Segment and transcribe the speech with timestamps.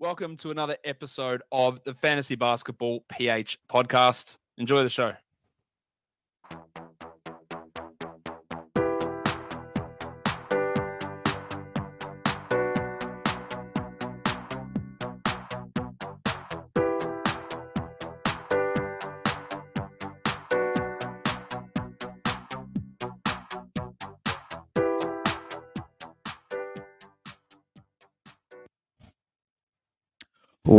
[0.00, 4.38] Welcome to another episode of the Fantasy Basketball PH podcast.
[4.56, 5.12] Enjoy the show.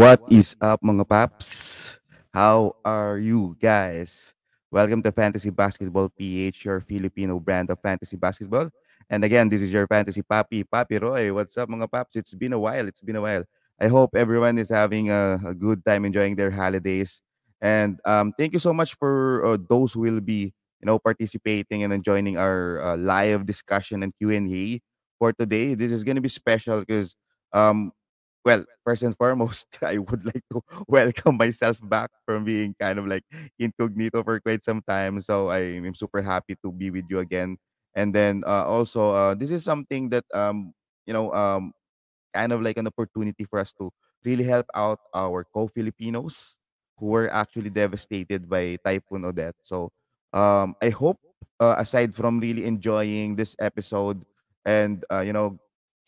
[0.02, 2.02] What is up mga paps?
[2.34, 4.34] How are you guys?
[4.74, 8.74] Welcome to Fantasy Basketball PH, your Filipino brand of fantasy basketball.
[9.14, 11.30] And again, this is your fantasy papi, Papi Roy.
[11.30, 12.18] What's up mga paps?
[12.18, 12.90] It's been a while.
[12.90, 13.46] It's been a while.
[13.78, 17.22] I hope everyone is having a, a good time enjoying their holidays.
[17.62, 20.50] And um, thank you so much for uh, those who will be,
[20.82, 24.82] you know, participating and joining our uh, live discussion and Q&A
[25.22, 25.78] for today.
[25.78, 27.14] This is going to be special because
[27.54, 27.94] um,
[28.46, 33.08] well, first and foremost, I would like to welcome myself back from being kind of
[33.08, 33.24] like
[33.60, 35.22] incognito for quite some time.
[35.22, 37.58] So I am super happy to be with you again.
[37.96, 40.74] And then uh, also, uh, this is something that um,
[41.06, 41.74] you know, um,
[42.34, 43.92] kind of like an opportunity for us to
[44.24, 46.58] really help out our co-Filipinos
[46.98, 49.56] who were actually devastated by Typhoon Odette.
[49.64, 49.92] So
[50.34, 51.18] um, I hope,
[51.60, 54.24] uh, aside from really enjoying this episode
[54.66, 55.60] and uh, you know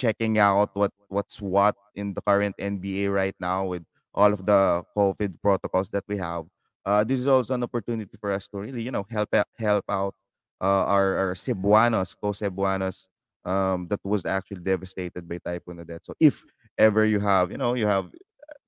[0.04, 4.84] checking out what what's what in the current NBA right now with all of the
[4.98, 6.44] COVID protocols that we have.
[6.86, 10.14] Uh, this is also an opportunity for us to really, you know, help help out
[10.62, 13.08] uh, our, our Cebuanos, co-Cebuanos
[13.46, 16.06] um, that was actually devastated by Typhoon Odette.
[16.06, 16.44] So if
[16.78, 18.12] ever you have, you know, you have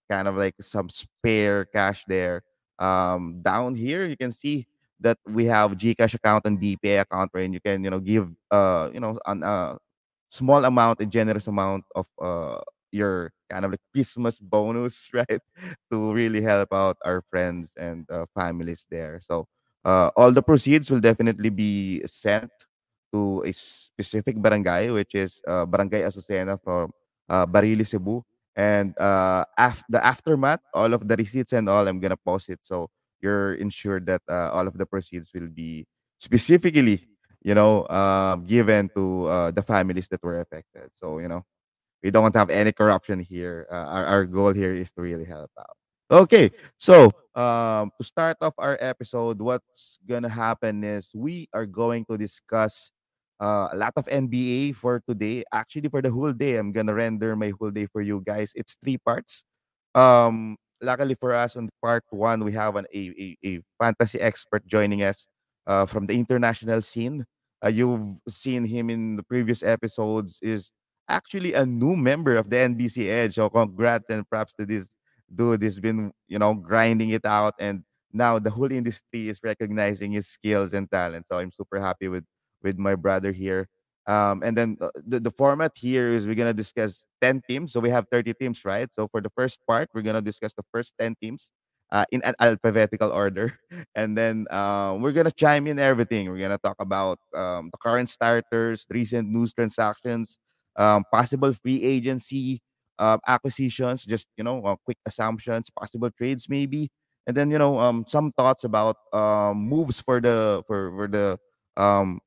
[0.09, 2.43] kind of like some spare cash there,
[2.79, 4.67] um, down here you can see
[4.99, 8.89] that we have Gcash account and DPA account where you can, you know, give, uh,
[8.93, 9.75] you know, an uh,
[10.29, 12.59] small amount, a generous amount of uh
[12.91, 15.41] your kind of like Christmas bonus, right?
[15.91, 19.19] to really help out our friends and uh, families there.
[19.21, 19.47] So
[19.83, 22.51] uh, all the proceeds will definitely be sent
[23.13, 26.91] to a specific barangay, which is uh, Barangay Azucena from
[27.29, 28.23] uh, Barili, Cebu.
[28.55, 32.59] And uh, af- the aftermath, all of the receipts and all, I'm gonna post it
[32.63, 32.89] so
[33.21, 35.85] you're ensured that uh, all of the proceeds will be
[36.19, 37.07] specifically
[37.45, 40.89] you know, uh, given to uh, the families that were affected.
[40.97, 41.45] So, you know,
[42.01, 43.67] we don't want to have any corruption here.
[43.71, 45.77] Uh, our, our goal here is to really help out.
[46.09, 52.05] Okay, so um, to start off our episode, what's gonna happen is we are going
[52.05, 52.91] to discuss
[53.39, 55.43] uh, a lot of NBA for today.
[55.51, 58.53] Actually, for the whole day, I'm gonna render my whole day for you guys.
[58.55, 59.43] It's three parts.
[59.93, 64.65] Um, luckily for us, on part one, we have an, a, a, a fantasy expert
[64.65, 65.27] joining us
[65.67, 67.25] uh, from the international scene
[67.65, 70.71] uh, you've seen him in the previous episodes, is
[71.09, 73.35] actually a new member of the NBC Edge.
[73.35, 74.89] So congrats and props to this
[75.33, 75.61] dude.
[75.61, 77.83] He's been, you know, grinding it out and
[78.13, 81.25] now the whole industry is recognizing his skills and talent.
[81.29, 82.23] So I'm super happy with
[82.63, 83.67] with my brother here.
[84.07, 87.73] Um, and then uh, the, the format here is we're gonna discuss 10 teams.
[87.73, 88.87] So we have 30 teams, right?
[88.93, 91.49] So for the first part, we're gonna discuss the first 10 teams
[91.95, 93.55] uh, in an alphabetical order.
[93.95, 96.27] And then uh, we're going to chime in everything.
[96.27, 100.37] We're going to talk about um, the current starters, recent news transactions,
[100.75, 102.59] um, possible free agency
[102.99, 106.91] uh, acquisitions, just, you know, uh, quick assumptions, possible trades maybe.
[107.25, 111.39] And then, you know, um, some thoughts about um, moves for the for, for the
[111.79, 112.19] um,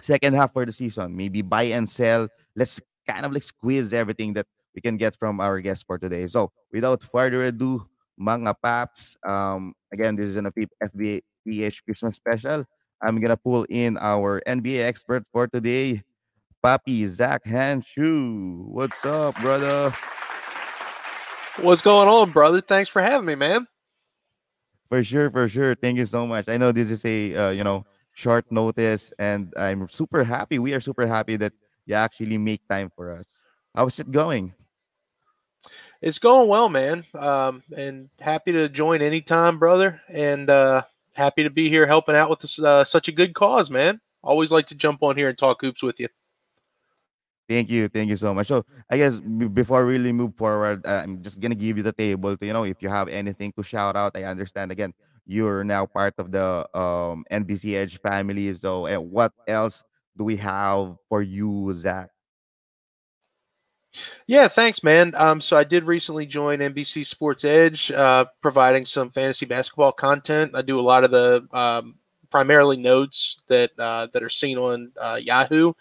[0.00, 1.16] second half for the season.
[1.16, 2.28] Maybe buy and sell.
[2.54, 6.26] Let's kind of like squeeze everything that we can get from our guest for today.
[6.28, 7.89] So without further ado,
[8.20, 9.16] mga paps.
[9.26, 12.64] Um, again, this is an FBA PH Christmas special.
[13.02, 16.02] I'm gonna pull in our NBA expert for today,
[16.62, 18.66] Papi Zach Hanshu.
[18.66, 19.94] What's up, brother?
[21.60, 22.60] What's going on, brother?
[22.60, 23.66] Thanks for having me, man.
[24.88, 25.74] For sure, for sure.
[25.74, 26.48] Thank you so much.
[26.48, 30.58] I know this is a uh, you know short notice, and I'm super happy.
[30.58, 31.52] We are super happy that
[31.86, 33.26] you actually make time for us.
[33.74, 34.52] How's it going?
[36.02, 37.04] It's going well, man.
[37.14, 40.00] Um, and happy to join anytime, brother.
[40.08, 40.82] And uh,
[41.14, 44.00] happy to be here helping out with this, uh, such a good cause, man.
[44.22, 46.08] Always like to jump on here and talk hoops with you.
[47.48, 48.46] Thank you, thank you so much.
[48.46, 51.92] So I guess b- before we really move forward, I'm just gonna give you the
[51.92, 54.16] table to you know if you have anything to shout out.
[54.16, 54.94] I understand again
[55.26, 58.54] you're now part of the um, NBC Edge family.
[58.54, 59.82] So what else
[60.16, 62.10] do we have for you, Zach?
[64.26, 65.12] Yeah, thanks, man.
[65.16, 70.52] Um, so I did recently join NBC Sports Edge, uh, providing some fantasy basketball content.
[70.54, 71.96] I do a lot of the um,
[72.30, 75.72] primarily notes that uh, that are seen on uh, Yahoo.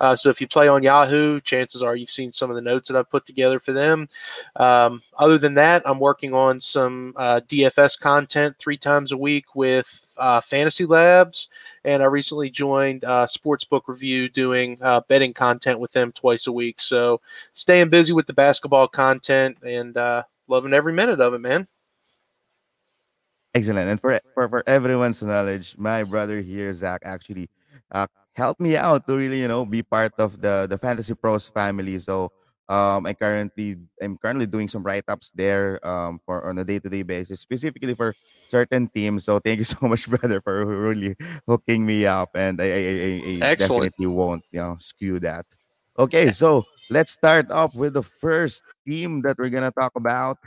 [0.00, 2.88] Uh, so if you play on Yahoo, chances are you've seen some of the notes
[2.88, 4.08] that I've put together for them.
[4.56, 9.54] Um, other than that, I'm working on some uh, DFS content three times a week
[9.54, 11.48] with uh, Fantasy Labs,
[11.84, 14.78] and I recently joined uh, Sportsbook Review doing
[15.08, 16.80] betting content with them twice a week.
[16.80, 17.20] So
[17.52, 19.96] staying busy with the basketball content and
[20.46, 21.66] loving every minute of it, man.
[23.54, 23.88] Excellent.
[23.88, 27.48] And for, for for everyone's knowledge, my brother here, Zach, actually
[27.92, 31.46] uh, helped me out to really, you know, be part of the the Fantasy Pros
[31.46, 31.98] family.
[32.00, 32.32] So
[32.68, 36.80] um, I currently I'm currently doing some write ups there um, for on a day
[36.80, 38.14] to day basis, specifically for
[38.48, 39.22] certain teams.
[39.24, 41.14] So thank you so much, brother, for really
[41.46, 42.82] hooking me up, and I, I,
[43.46, 45.46] I, I definitely won't you know skew that.
[45.96, 50.38] Okay, so let's start off with the first team that we're gonna talk about.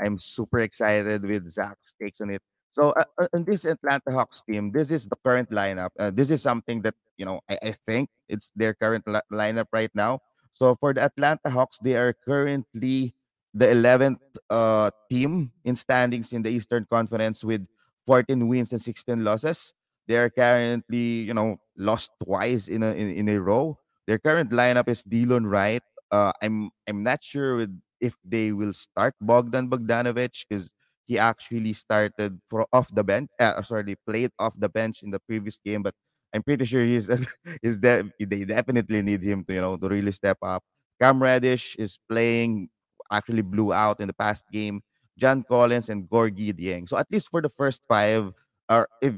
[0.00, 2.42] I'm super excited with Zach's takes on it.
[2.72, 5.90] So, uh, uh, in this Atlanta Hawks team, this is the current lineup.
[5.98, 9.70] Uh, this is something that you know I, I think it's their current li- lineup
[9.72, 10.20] right now.
[10.54, 13.14] So for the Atlanta Hawks, they are currently
[13.54, 14.18] the 11th
[14.50, 17.66] uh, team in standings in the Eastern Conference with
[18.06, 19.72] 14 wins and 16 losses.
[20.06, 23.78] They are currently, you know, lost twice in a in, in a row.
[24.06, 25.82] Their current lineup is Delon Wright.
[26.10, 27.72] Uh, I'm I'm not sure with
[28.04, 30.68] if they will start Bogdan Bogdanovic because
[31.06, 33.28] he actually started for off the bench.
[33.40, 35.94] Uh, sorry, played off the bench in the previous game, but
[36.34, 37.08] I'm pretty sure he's
[37.62, 40.62] is that they definitely need him to you know to really step up.
[41.00, 42.68] Cam Reddish is playing
[43.12, 44.82] actually blew out in the past game.
[45.18, 46.88] John Collins and Gorgui Dieng.
[46.88, 48.32] So at least for the first five,
[48.68, 49.14] or if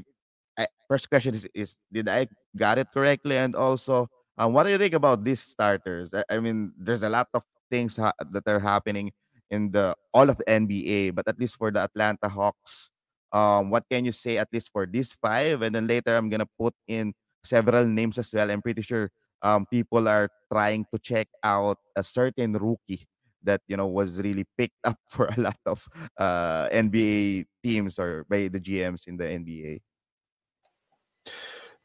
[0.57, 3.37] I, first question is, is did I got it correctly?
[3.37, 6.09] And also, um, what do you think about these starters?
[6.13, 9.11] I, I mean, there's a lot of things ha- that are happening
[9.49, 12.89] in the all of the NBA, but at least for the Atlanta Hawks,
[13.31, 15.61] um, what can you say at least for these five?
[15.61, 18.49] And then later I'm gonna put in several names as well.
[18.51, 19.11] I'm pretty sure
[19.41, 23.07] um, people are trying to check out a certain rookie
[23.43, 25.87] that you know was really picked up for a lot of
[26.17, 29.81] uh, NBA teams or by the GMs in the NBA.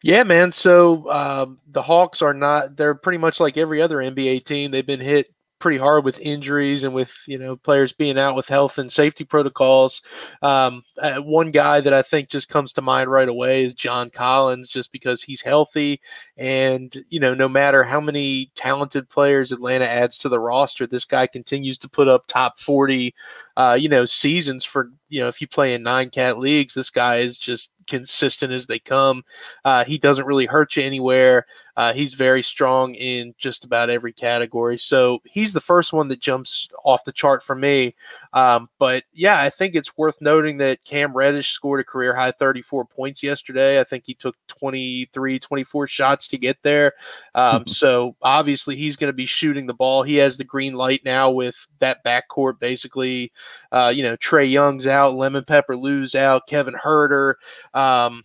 [0.03, 0.51] Yeah, man.
[0.51, 4.73] So uh, the Hawks are not, they're pretty much like every other NBA team.
[4.73, 5.33] They've been hit
[5.63, 9.23] pretty hard with injuries and with you know players being out with health and safety
[9.25, 10.03] protocols.
[10.43, 14.11] Um, uh, one guy that I think just comes to mind right away is John
[14.11, 16.01] Collins, just because he's healthy
[16.37, 21.05] and you know no matter how many talented players Atlanta adds to the roster, this
[21.05, 23.15] guy continues to put up top forty,
[23.57, 26.91] uh, you know, seasons for you know if you play in nine cat leagues, this
[26.91, 29.25] guy is just consistent as they come.
[29.65, 31.47] Uh, he doesn't really hurt you anywhere.
[31.77, 34.79] Uh, he's very strong in just about every category.
[34.79, 37.95] So he's the first one that jumps off the chart for me.
[38.33, 42.31] Um, but yeah, I think it's worth noting that Cam Reddish scored a career high
[42.31, 43.79] 34 points yesterday.
[43.81, 46.93] I think he took 23, 24 shots to get there.
[47.35, 50.03] Um, so obviously he's going to be shooting the ball.
[50.03, 53.33] He has the green light now with that backcourt basically.
[53.71, 57.35] Uh, you know, Trae Young's out, Lemon Pepper Lou's out, Kevin Huerter.
[57.75, 58.25] Um,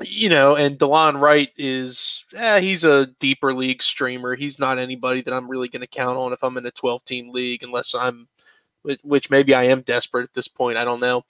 [0.00, 4.34] you know, and Delon Wright is eh, he's a deeper league streamer.
[4.34, 7.04] He's not anybody that I'm really going to count on if I'm in a 12
[7.04, 8.28] team league, unless I'm,
[9.02, 10.76] which maybe I am desperate at this point.
[10.76, 11.24] I don't know.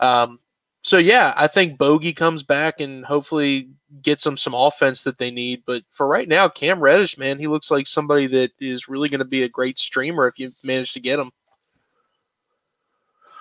[0.00, 0.40] Um,
[0.82, 3.70] so yeah, I think Bogey comes back and hopefully
[4.02, 5.62] gets them some offense that they need.
[5.66, 9.18] But for right now, Cam Reddish, man, he looks like somebody that is really going
[9.18, 11.32] to be a great streamer if you manage to get him.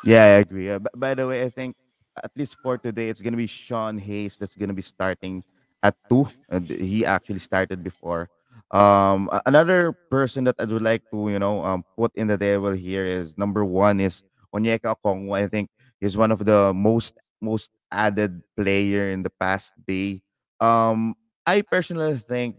[0.04, 0.70] Yeah, I agree.
[0.70, 1.75] Uh, by the way, I think
[2.24, 5.44] at least for today, it's gonna be Sean Hayes that's gonna be starting
[5.84, 6.30] at two.
[6.68, 8.30] He actually started before.
[8.72, 12.74] Um, another person that I would like to you know um put in the table
[12.74, 15.38] here is number one is Onyeka Okongwu.
[15.38, 15.69] I think
[16.01, 20.22] he's one of the most most added player in the past day.
[20.60, 22.57] Um, I personally think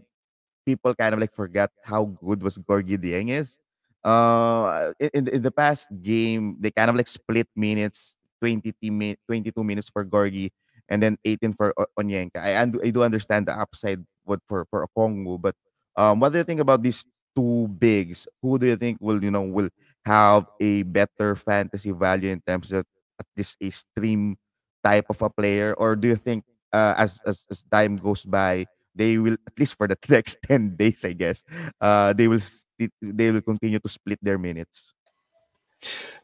[0.65, 3.59] people kind of like forgot how good was Gorgui Dieng is.
[4.03, 9.63] Uh, in, in the past game, they kind of like split minutes 20 mi- 22
[9.63, 10.51] minutes for Gorgui
[10.89, 12.37] and then 18 for o- Onyenka.
[12.39, 15.55] I, I do understand the upside what for for Okongwu, but
[15.97, 18.27] um, what do you think about these two bigs?
[18.41, 19.69] Who do you think will you know will
[20.05, 22.85] have a better fantasy value in terms of
[23.19, 24.37] at least a stream
[24.83, 28.65] type of a player, or do you think uh, as, as as time goes by,
[28.95, 31.43] they will at least for the next 10 days, I guess,
[31.81, 34.93] uh, they will st- they will continue to split their minutes.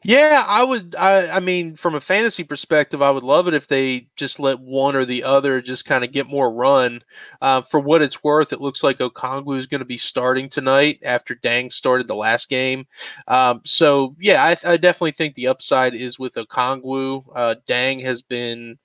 [0.02, 0.94] Yeah, I would.
[0.96, 4.60] I, I mean, from a fantasy perspective, I would love it if they just let
[4.60, 7.02] one or the other just kind of get more run.
[7.40, 10.98] Uh, for what it's worth, it looks like Okongwu is going to be starting tonight
[11.02, 12.86] after Dieng started the last game.
[13.28, 17.24] Um, so yeah, I, I, definitely think the upside is with Okongwu.
[17.34, 18.78] Uh, Dieng has been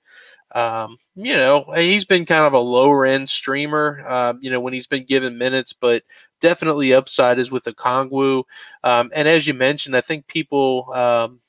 [0.52, 4.72] Um, you know, he's been kind of a lower end streamer, uh, you know, when
[4.72, 6.02] he's been given minutes, but
[6.40, 8.44] definitely upside is with Okongwu.
[8.82, 11.40] Um, and as you mentioned, I think people, um,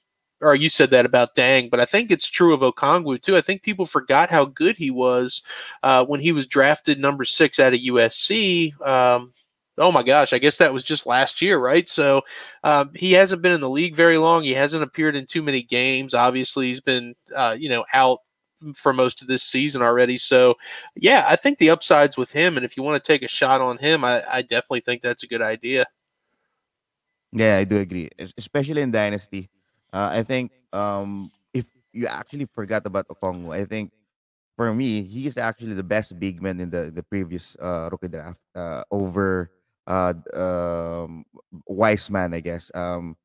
[0.42, 3.38] or you said that about Dieng, but I think it's true of Okongwu too.
[3.38, 5.44] I think people forgot how good he was
[5.84, 8.80] uh, when he was drafted number six out of USC.
[8.86, 9.34] Um,
[9.78, 11.88] oh my gosh, I guess that was just last year, right?
[11.90, 12.22] So
[12.64, 14.44] um, he hasn't been in the league very long.
[14.44, 16.14] He hasn't appeared in too many games.
[16.14, 18.20] Obviously, he's been uh, you know out
[18.76, 20.18] for most of this season already.
[20.18, 20.56] So
[20.96, 23.62] yeah, I think the upsides with him, and if you want to take a shot
[23.62, 25.86] on him, I, I definitely think that's a good idea.
[27.32, 29.50] Yeah, I do agree, especially in Dynasty.
[29.94, 33.92] Uh, I think um, if you actually forgot about Okongwu, I think
[34.56, 38.12] for me, he is actually the best big man in the the previous uh, rookie
[38.12, 39.50] draft uh, over
[39.88, 41.26] uh, um,
[41.66, 42.72] Wiseman, I guess.
[42.76, 43.16] Um,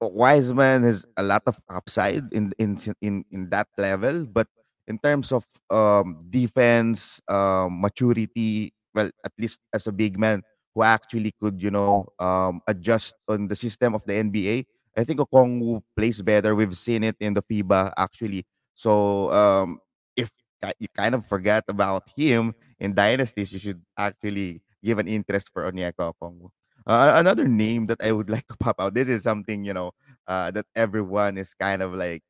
[0.00, 4.48] Wiseman has a lot of upside in in in in that level, but
[4.86, 10.42] in terms of um, defense, um, maturity, well, at least as a big man
[10.74, 15.20] who actually could, you know, um, adjust on the system of the NBA, I think
[15.20, 16.54] Okongwu plays better.
[16.54, 18.44] We've seen it in the FIBA actually.
[18.74, 19.78] So um,
[20.16, 20.30] if
[20.78, 25.70] you kind of forget about him in dynasties, you should actually give an interest for
[25.70, 26.48] Onyeka Okongwu.
[26.86, 28.94] Uh, another name that I would like to pop out.
[28.94, 29.92] This is something you know
[30.28, 32.22] uh, that everyone is kind of like,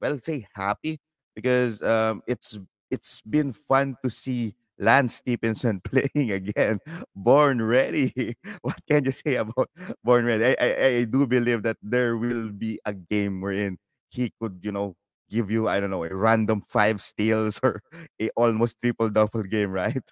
[0.00, 1.00] well, say happy
[1.34, 2.58] because um, it's
[2.90, 6.78] it's been fun to see Lance Stephenson playing again.
[7.14, 8.36] Born ready.
[8.62, 9.70] What can you say about
[10.04, 10.44] Born ready?
[10.44, 13.78] I, I, I do believe that there will be a game wherein
[14.10, 14.96] he could, you know,
[15.30, 17.82] give you, I don't know, a random five steals or
[18.20, 20.02] a almost triple double game, right?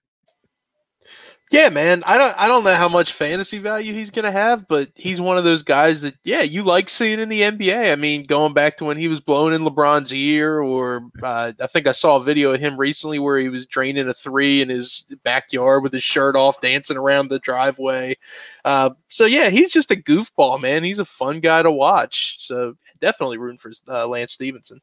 [1.51, 2.05] Yeah, man.
[2.07, 5.37] I don't I don't know how much fantasy value he's to have, but he's one
[5.37, 7.91] of those guys that yeah, you like seeing in the NBA.
[7.91, 11.67] I mean, going back to when he was blowing in LeBron's ear or uh, I
[11.67, 14.69] think I saw a video of him recently where he was draining a 3 in
[14.69, 18.17] his backyard with his shirt off dancing around the driveway.
[18.65, 20.85] Uh, so yeah, he's just a goofball, man.
[20.85, 22.37] He's a fun guy to watch.
[22.39, 24.81] So definitely rooting for uh, Lance Stephenson.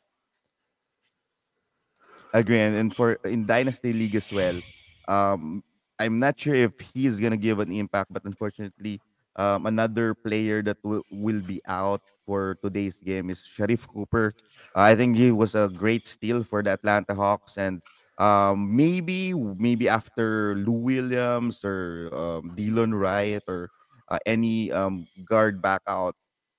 [2.34, 4.60] Agree and for in Dynasty League as well.
[5.08, 5.64] Um,
[6.00, 9.02] I'm not sure if he's gonna give an impact, but unfortunately,
[9.36, 14.32] um, another player that w- will be out for today's game is Sharife Cooper.
[14.76, 17.82] Uh, I think he was a great steal for the Atlanta Hawks, and
[18.18, 23.70] um, maybe maybe after Lou Williams or um, Delon Wright or
[24.10, 26.16] uh, any um, guard back out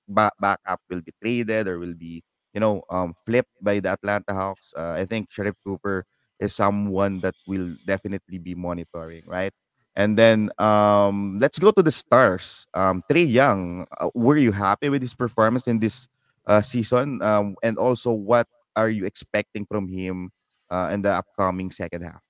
[0.07, 4.33] back backup will be traded or will be you know um, flipped by the Atlanta
[4.33, 4.73] Hawks.
[4.75, 6.05] Uh, I think Sharife Cooper
[6.39, 9.53] is someone that will definitely be monitoring, right?
[9.95, 12.65] And then um, let's go to the stars.
[12.73, 16.07] Um, Trae Young, uh, were you happy with his performance in this
[16.47, 17.21] uh, season?
[17.21, 20.31] Um, and also, what are you expecting from him
[20.69, 22.21] uh, in the upcoming second half?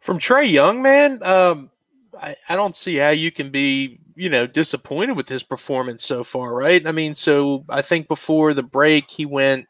[0.00, 1.70] From Trae Young, man, um,
[2.20, 6.24] I, I don't see how you can be, you know, disappointed with his performance so
[6.24, 6.86] far, right?
[6.86, 9.66] I mean, so I think before the break, he went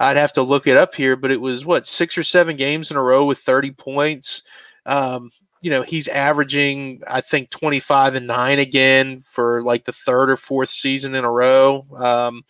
[0.00, 2.90] I'd have to look it up here, but it was what six or seven games
[2.90, 4.42] in a row with 30 points.
[4.86, 10.28] Um, you know, he's averaging, I think, 25 and nine again for like the third
[10.28, 11.86] or fourth season in a row.
[11.96, 12.44] Um,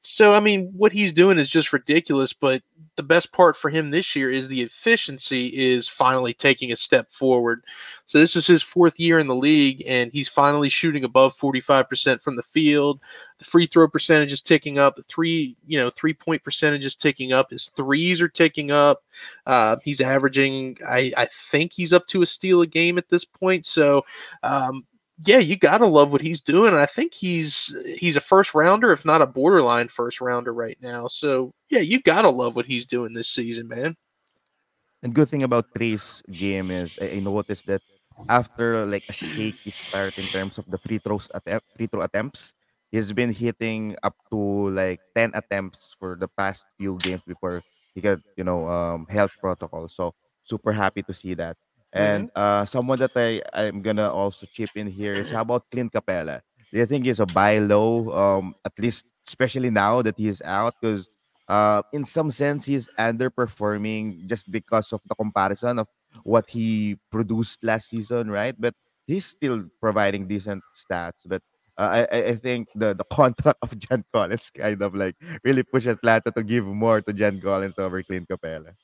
[0.00, 2.62] so, I mean, what he's doing is just ridiculous, but
[2.96, 7.10] the best part for him this year is the efficiency is finally taking a step
[7.12, 7.62] forward.
[8.06, 12.22] So this is his fourth year in the league, and he's finally shooting above 45%
[12.22, 13.00] from the field.
[13.38, 14.96] The free throw percentage is ticking up.
[14.96, 17.50] The three, you know, three point percentage is ticking up.
[17.50, 19.02] His threes are ticking up.
[19.46, 23.24] Uh, he's averaging, I, I think he's up to a steal a game at this
[23.24, 23.66] point.
[23.66, 24.02] So,
[24.42, 24.84] um,
[25.22, 26.74] yeah, you gotta love what he's doing.
[26.74, 31.06] I think he's he's a first rounder, if not a borderline first rounder right now.
[31.06, 33.96] So yeah, you gotta love what he's doing this season, man.
[35.02, 37.82] And good thing about Trae's game is I, noticed that
[38.28, 42.54] after like a shaky start in terms of the free throws attempt, free throw attempts,
[42.94, 47.58] he's been hitting up to like ten attempts for the past few games before
[47.90, 49.90] he got you know um health protocol.
[49.90, 50.14] So
[50.46, 51.58] super happy to see that.
[51.92, 52.38] And mm-hmm.
[52.38, 56.38] uh, someone that I I'm gonna also chip in here is how about Clint Capela?
[56.70, 58.14] Do you think he's a buy low?
[58.14, 61.08] Um, at least especially now that he's out, because
[61.48, 65.88] uh, in some sense he's underperforming just because of the comparison of
[66.22, 68.54] what he produced last season, right?
[68.58, 68.74] But
[69.06, 71.26] he's still providing decent stats.
[71.26, 71.42] But
[71.76, 76.30] I I think the the contract of John Collins kind of like really push Atlanta
[76.32, 78.74] to give more to John Collins over Clint Capela.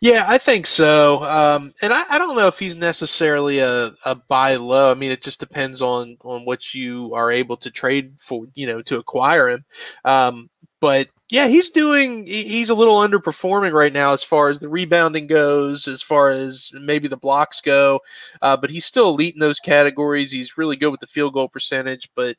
[0.00, 1.22] Yeah, I think so.
[1.22, 4.90] Um, and I, I, don't know if he's necessarily a, a buy low.
[4.90, 8.66] I mean, it just depends on on what you are able to trade for, you
[8.66, 9.64] know, to acquire him.
[10.04, 10.50] Um,
[10.80, 12.26] but yeah, he's doing.
[12.26, 16.70] He's a little underperforming right now as far as the rebounding goes, as far as
[16.74, 18.00] maybe the blocks go.
[18.42, 20.30] Uh, but he's still elite in those categories.
[20.30, 22.10] He's really good with the field goal percentage.
[22.14, 22.36] But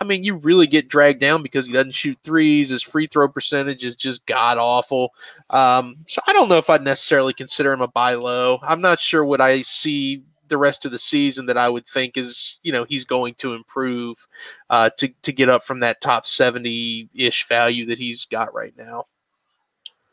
[0.00, 2.68] I mean, you really get dragged down because he doesn't shoot threes.
[2.68, 5.14] His free throw percentage is just god awful.
[5.50, 8.58] Um, so I don't know if I'd necessarily consider him a buy low.
[8.62, 12.16] I'm not sure what I see the rest of the season that I would think
[12.16, 14.26] is, you know, he's going to improve
[14.70, 18.74] uh, to to get up from that top seventy ish value that he's got right
[18.76, 19.06] now.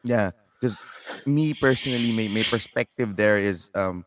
[0.03, 0.77] Yeah, because
[1.25, 4.05] me personally, my, my perspective there is um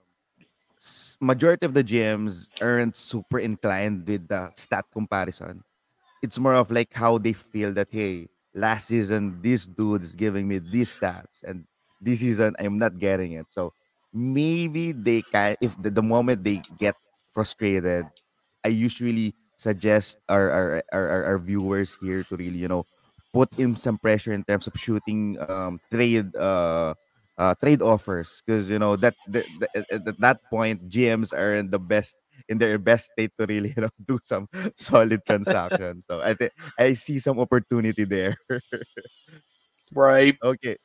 [1.21, 5.65] majority of the GMs aren't super inclined with the stat comparison.
[6.23, 10.49] It's more of like how they feel that hey, last season this dude is giving
[10.49, 11.65] me these stats, and
[12.01, 13.47] this season I'm not getting it.
[13.51, 13.73] So
[14.13, 16.95] maybe they can if the, the moment they get
[17.33, 18.07] frustrated
[18.65, 22.87] i usually suggest our our, our our viewers here to really you know
[23.33, 26.95] put in some pressure in terms of shooting um trade uh
[27.39, 31.71] uh, trade offers because you know that the, the, at that point GMs are in
[31.71, 32.17] the best
[32.49, 36.03] in their best state to really you know do some solid transaction.
[36.11, 38.37] so I think I see some opportunity there.
[39.95, 40.37] right.
[40.43, 40.77] Okay.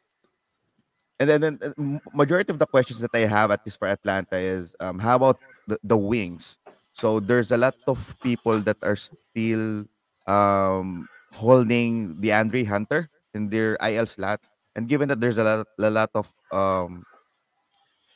[1.21, 4.73] And then, then majority of the questions that I have at least for Atlanta is
[4.79, 5.37] um, how about
[5.67, 6.57] the, the wings?
[6.93, 9.85] So there's a lot of people that are still
[10.25, 14.41] um, holding DeAndre Hunter in their IL slot,
[14.75, 17.05] and given that there's a lot, a lot of um,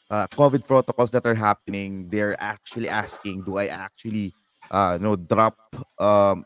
[0.09, 4.33] uh, COVID protocols that are happening, they're actually asking, do I actually,
[4.71, 5.55] uh, you know, drop
[5.99, 6.43] um,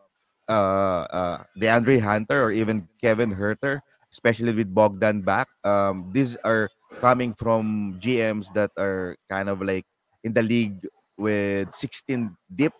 [0.49, 3.79] uh, uh, DeAndre Hunter or even Kevin Huerter
[4.11, 5.47] especially with Bogdan back.
[5.63, 9.85] Um, these are coming from GMs that are kind of like
[10.23, 10.87] in the league
[11.17, 12.73] with 16 deep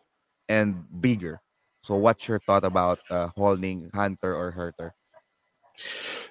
[0.47, 1.41] and bigger.
[1.83, 4.91] So, what's your thought about uh, holding Hunter or Huerter?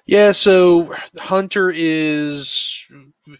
[0.05, 2.85] Yeah, so Hunter is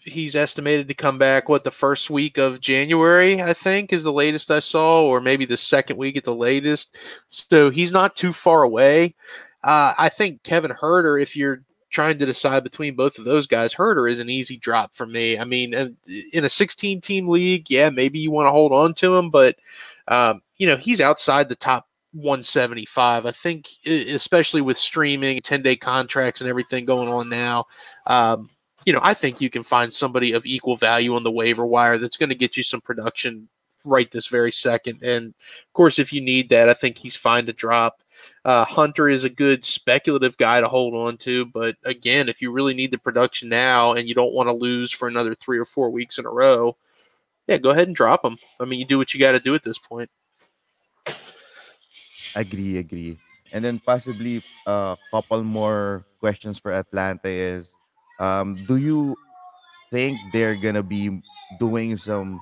[0.04, 4.12] he's estimated to come back what the first week of January, I think, is the
[4.12, 6.96] latest I saw, or maybe the second week at the latest.
[7.28, 9.14] So he's not too far away.
[9.62, 13.74] Uh, I think Kevin Huerter, if you're trying to decide between both of those guys,
[13.74, 15.38] Huerter is an easy drop for me.
[15.38, 15.74] I mean,
[16.32, 19.56] in a 16 team league, yeah, maybe you want to hold on to him, but
[20.08, 23.26] um, you know he's outside the top 175.
[23.26, 27.66] I think, especially with streaming, 10 day contracts, and everything going on now.
[28.06, 28.50] Um,
[28.86, 31.98] you know, I think you can find somebody of equal value on the waiver wire
[31.98, 33.48] that's going to get you some production
[33.84, 35.02] right this very second.
[35.02, 38.02] And of course, if you need that, I think he's fine to drop.
[38.44, 42.50] Uh, Hunter is a good speculative guy to hold on to, but again, if you
[42.50, 45.66] really need the production now and you don't want to lose for another three or
[45.66, 46.74] four weeks in a row,
[47.46, 48.38] yeah, go ahead and drop him.
[48.58, 50.10] I mean, you do what you got to do at this point.
[52.34, 53.18] Agree, agree.
[53.52, 57.74] And then possibly a uh, couple more questions for Atlanta is
[58.20, 59.16] um, do you
[59.90, 61.20] think they're gonna be
[61.58, 62.40] doing some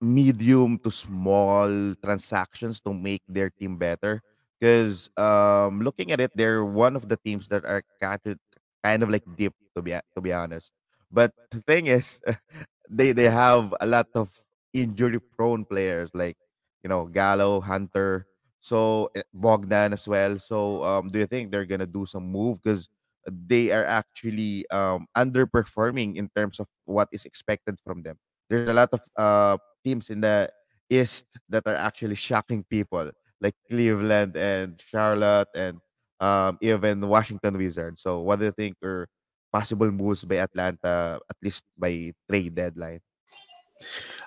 [0.00, 4.22] medium to small transactions to make their team better.
[4.60, 8.38] Because um, looking at it, they're one of the teams that are kind of
[8.82, 10.72] kind of like deep to be to be honest.
[11.12, 12.20] But the thing is,
[12.90, 14.32] they they have a lot of
[14.72, 16.36] injury prone players like
[16.82, 18.26] you know Gallo, Hunter,
[18.60, 20.38] so eh, Bogdan as well.
[20.38, 22.88] So um, do you think they're gonna do some move because
[23.26, 28.18] they are actually um, underperforming in terms of what is expected from them?
[28.48, 30.50] There's a lot of uh, teams in the
[30.90, 35.78] East that are actually shocking people, like Cleveland and Charlotte and
[36.18, 38.02] um, even Washington Wizards.
[38.02, 39.06] So, what do you think are
[39.52, 43.00] possible moves by Atlanta, at least by trade deadline?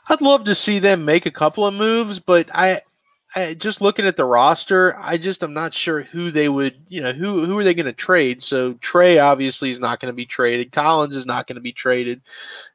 [0.08, 2.82] I'd love to see them make a couple of moves, but I,
[3.36, 7.02] I just looking at the roster, I just I'm not sure who they would, you
[7.02, 8.42] know, who who are they going to trade?
[8.42, 10.72] So Trae obviously is not going to be traded.
[10.72, 12.22] Collins is not going to be traded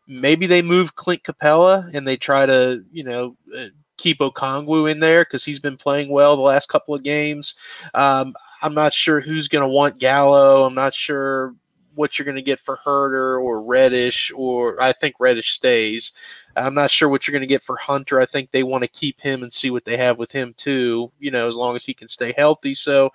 [0.07, 5.01] maybe they move Clint Capela and they try to, you know, uh, keep Okongwu in
[5.01, 7.55] there because he's been playing well the last couple of games.
[7.95, 10.65] Um, I'm not sure who's going to want Gallo.
[10.65, 11.55] I'm not sure
[11.95, 16.13] what you're going to get for Huerter or Reddish, or I think Reddish stays.
[16.57, 18.21] I'm not sure what you're going to get for Hunter.
[18.21, 21.11] I think they want to keep him and see what they have with him too,
[21.19, 22.75] you know, as long as he can stay healthy.
[22.75, 23.11] So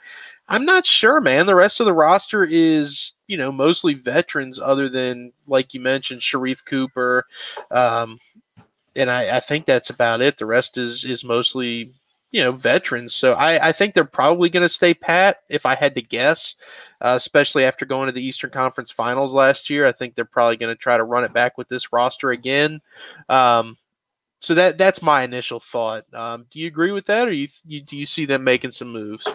[0.47, 1.45] I'm not sure, man.
[1.45, 6.21] The rest of the roster is, you know, mostly veterans, other than like you mentioned,
[6.21, 7.25] Sharife Cooper,
[7.71, 8.19] um,
[8.95, 10.37] and I, I, think that's about it.
[10.37, 11.93] The rest is is mostly,
[12.31, 13.15] you know, veterans.
[13.15, 15.41] So I, I think they're probably going to stay pat.
[15.49, 16.55] If I had to guess,
[17.01, 20.57] uh, especially after going to the Eastern Conference Finals last year, I think they're probably
[20.57, 22.81] going to try to run it back with this roster again.
[23.29, 23.77] Um,
[24.41, 26.05] so that that's my initial thought.
[26.13, 28.91] Um, do you agree with that, or you, you do you see them making some
[28.91, 29.27] moves?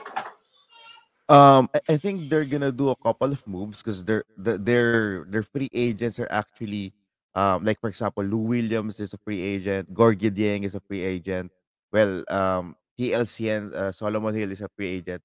[1.28, 5.68] Um, I, think they're gonna do a couple of moves because their their their free
[5.72, 6.92] agents are actually
[7.34, 11.02] um like for example Lou Williams is a free agent, Gorgui Dieng is a free
[11.02, 11.50] agent.
[11.92, 15.22] Well, um TLC and uh, Solomon Hill is a free agent.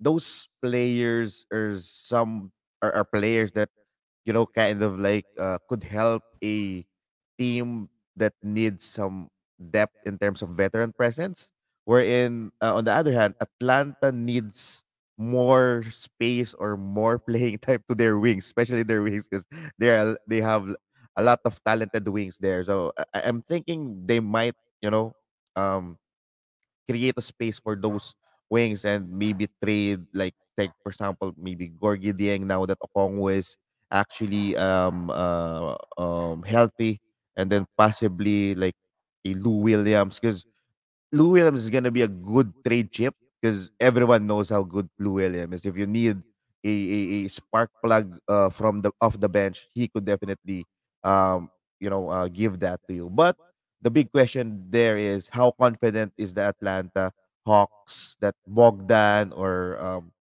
[0.00, 3.70] Those players are some are, are players that
[4.24, 6.84] you know kind of like uh, could help a
[7.38, 9.28] team that needs some
[9.70, 11.50] depth in terms of veteran presence.
[11.84, 14.82] Wherein uh, on the other hand, Atlanta needs
[15.18, 19.44] more space or more playing time to their wings, especially their wings, because
[19.78, 20.68] they are they have
[21.16, 22.64] a lot of talented wings there.
[22.64, 25.12] So I, I'm thinking they might, you know,
[25.56, 25.98] um,
[26.88, 28.14] create a space for those
[28.50, 33.56] wings and maybe trade like take for example maybe Gorgui Dieng now that Okongwu is
[33.90, 37.00] actually um uh um healthy
[37.36, 38.76] and then possibly like
[39.24, 40.44] a Lou Williams because
[41.12, 45.14] Lou Williams is gonna be a good trade chip because everyone knows how good Lou
[45.20, 45.66] Williams is.
[45.66, 46.22] If you need
[46.64, 50.64] a, a, a spark plug uh, from the off the bench, he could definitely
[51.04, 53.10] um you know uh, give that to you.
[53.10, 53.36] But
[53.82, 57.12] the big question there is how confident is the Atlanta
[57.46, 60.12] Hawks that Bogdan or um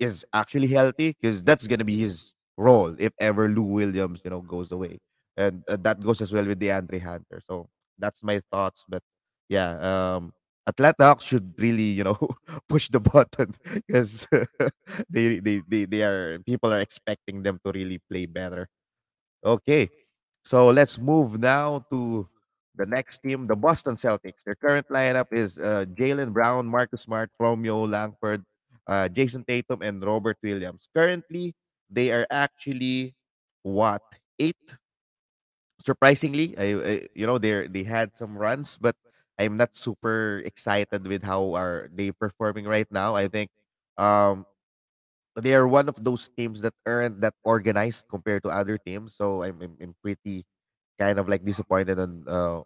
[0.00, 4.40] is actually healthy because that's gonna be his role if ever Lou Williams, you know,
[4.40, 4.98] goes away,
[5.36, 7.40] and uh, that goes as well with DeAndre Hunter.
[7.48, 8.84] So that's my thoughts.
[8.88, 9.02] But
[9.48, 10.32] yeah, um,
[10.66, 12.18] Atlanta Hawks should really, you know,
[12.68, 13.54] push the button
[13.86, 14.26] because
[15.10, 18.68] they, they they they are people are expecting them to really play better.
[19.44, 19.90] Okay,
[20.44, 22.28] so let's move now to
[22.76, 24.44] the next team, the Boston Celtics.
[24.44, 28.44] Their current lineup is uh, Jaylen Brown, Marcus Smart, Romeo Langford,
[28.88, 30.88] uh, Jayson Tatum, and Robert Williams.
[30.94, 31.54] Currently,
[31.90, 33.14] they are actually
[33.62, 34.02] what
[34.38, 34.56] eight.
[35.84, 38.94] Surprisingly, I, I you know they they had some runs, but
[39.38, 43.16] I'm not super excited with how are they performing right now.
[43.18, 43.50] I think
[43.98, 44.46] um
[45.36, 49.14] they are one of those teams that aren't that organized compared to other teams.
[49.16, 50.46] So I'm I'm, I'm pretty
[51.02, 52.60] kind of like disappointed on uh,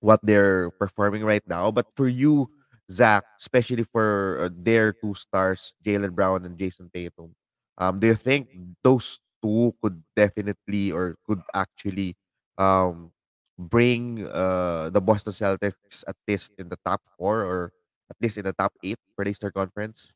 [0.00, 1.70] what they're performing right now.
[1.70, 2.50] But for you,
[2.90, 7.34] Zach, especially for uh, their two stars, Jaylen Brown and Jayson Tatum,
[7.78, 8.48] um, do you think
[8.82, 12.16] those two could definitely or could actually
[12.58, 13.10] um
[13.58, 17.72] bring uh the Boston Celtics at least in the top four or
[18.10, 20.12] at least in the top eight for the Eastern Conference?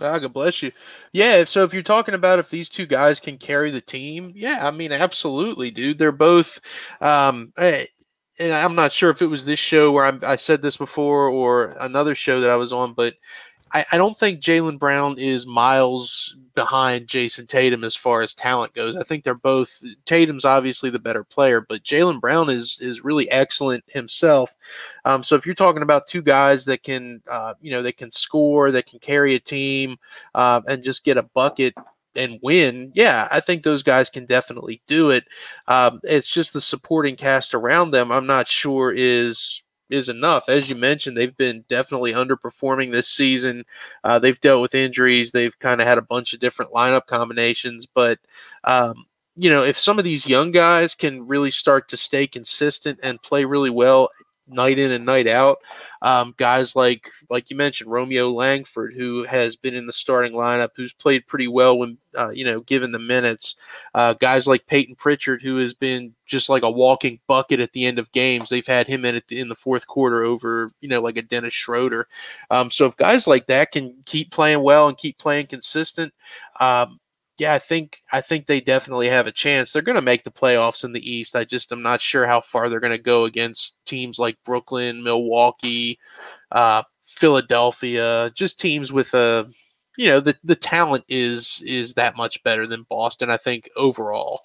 [0.00, 0.72] Ah, God bless you.
[1.12, 4.66] Yeah, so if you're talking about if these two guys can carry the team, yeah,
[4.66, 5.98] I mean, absolutely, dude.
[5.98, 6.60] They're both,
[7.00, 7.86] um, eh,
[8.38, 11.28] and I'm not sure if it was this show where I'm, I said this before
[11.30, 13.14] or another show that I was on, but
[13.72, 18.74] I, I don't think Jaylen Brown is miles behind Jayson Tatum as far as talent
[18.74, 18.96] goes.
[18.96, 23.30] I think they're both Tatum's obviously the better player, but Jaylen Brown is is really
[23.30, 24.54] excellent himself.
[25.04, 28.10] Um, so if you're talking about two guys that can, uh, you know, that can
[28.10, 29.98] score, that can carry a team,
[30.34, 31.74] uh, and just get a bucket
[32.14, 35.24] and win, yeah, I think those guys can definitely do it.
[35.68, 38.10] Um, it's just the supporting cast around them.
[38.10, 40.48] I'm not sure is is enough.
[40.48, 43.64] As you mentioned, they've been definitely underperforming this season.
[44.04, 45.32] Uh, they've dealt with injuries.
[45.32, 48.18] They've kind of had a bunch of different lineup combinations, but
[48.64, 52.98] um, you know, if some of these young guys can really start to stay consistent
[53.02, 54.08] and play really well,
[54.48, 55.58] night in and night out.
[56.02, 60.70] Um, guys like like you mentioned Romeo Langford, who has been in the starting lineup,
[60.76, 63.56] who's played pretty well when uh, you know given the minutes.
[63.94, 67.86] Uh, guys like Payton Pritchard, who has been just like a walking bucket at the
[67.86, 68.48] end of games.
[68.48, 71.54] They've had him in the, in the fourth quarter over you know like a Dennis
[71.54, 72.06] Schroeder.
[72.50, 76.12] Um, so if guys like that can keep playing well and keep playing consistent.
[76.60, 77.00] Um,
[77.38, 79.72] yeah, I think I think they definitely have a chance.
[79.72, 81.36] They're going to make the playoffs in the East.
[81.36, 85.04] I just am not sure how far they're going to go against teams like Brooklyn,
[85.04, 85.98] Milwaukee,
[86.50, 89.50] uh, Philadelphia, just teams with a
[89.98, 93.30] you know the the talent is is that much better than Boston.
[93.30, 94.40] I think overall.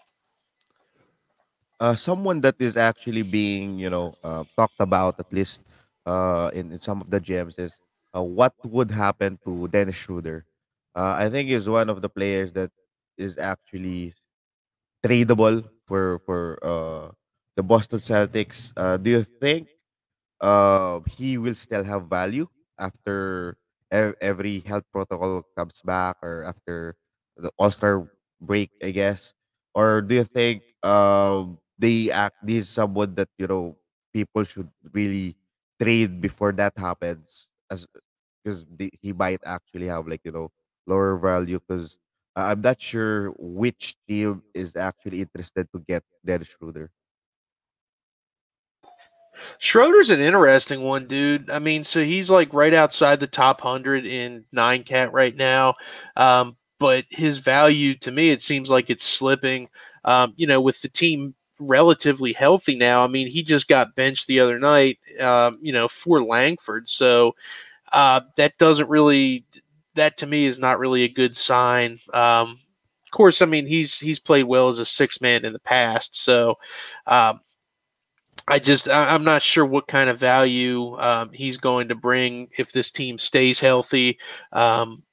[1.80, 5.62] Uh, someone that is actually being you know uh, talked about at least
[6.06, 7.72] uh, in, in some of the gems is
[8.16, 10.46] uh, what would happen to Dennis Schroeder.
[10.94, 12.70] Uh, I think is one of the players that
[13.22, 14.14] is actually
[15.06, 17.12] tradable for for uh,
[17.56, 18.72] the Boston Celtics.
[18.78, 19.68] Uh, do you think
[20.42, 22.48] uh, he will still have value
[22.80, 23.58] after
[23.92, 26.96] ev- every health protocol comes back or after
[27.38, 28.08] the All Star
[28.42, 29.34] break, I guess?
[29.74, 33.78] Or do you think um, they act this is someone that you know
[34.14, 35.36] people should really
[35.82, 37.88] trade before that happens, as
[38.44, 38.66] because
[39.02, 40.52] he might actually have like you know
[40.88, 41.98] lower value because
[42.36, 46.92] I'm not sure which team is actually interested to get Dennis Schroeder.
[49.60, 51.50] Schroeder's an interesting one, dude.
[51.50, 55.76] I mean, so he's like right outside the top 100 in nine cat right now.
[56.16, 59.70] Um, but his value to me, it seems like it's slipping.
[60.04, 63.04] Um, you know, with the team relatively healthy now.
[63.04, 66.90] I mean, he just got benched the other night, um, you know, for Langford.
[66.90, 67.36] So
[67.94, 69.46] uh, that doesn't really,
[69.96, 72.00] that to me is not really a good sign.
[72.14, 72.60] Um,
[73.06, 76.16] of course, I mean he's he's played well as a six man in the past,
[76.16, 76.58] so
[77.08, 77.42] um,
[78.48, 82.50] I just I, am not sure what kind of value um, he's going to bring
[82.58, 84.18] if this team stays healthy.
[84.52, 85.04] Um,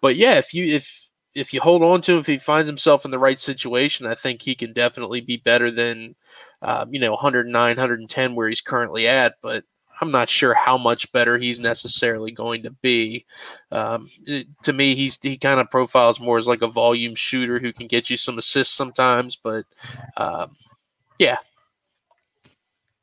[0.00, 3.04] but yeah, if you if if you hold on to him, if he finds himself
[3.04, 6.14] in the right situation, I think he can definitely be better than
[6.62, 9.34] uh, you know 109, 110 where he's currently at.
[9.42, 9.64] But
[10.00, 13.24] I'm not sure how much better he's necessarily going to be.
[13.70, 17.58] Um, it, to me, he's he kind of profiles more as like a volume shooter
[17.58, 19.36] who can get you some assists sometimes.
[19.36, 19.64] But
[20.16, 20.56] um,
[21.18, 21.38] yeah.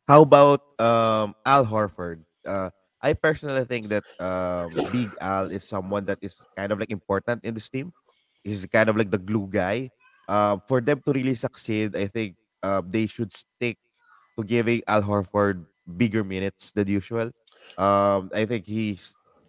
[0.08, 2.24] How about um, Al Horford?
[2.46, 2.70] Uh,
[3.02, 7.44] I personally think that um, Big Al is someone that is kind of like important
[7.44, 7.94] in this team.
[8.44, 9.90] He's kind of like the glue guy.
[10.28, 13.78] Uh, for them to really succeed, I think uh, they should stick
[14.38, 17.32] to giving Al Horford bigger minutes than usual.
[17.78, 19.00] Um, I think he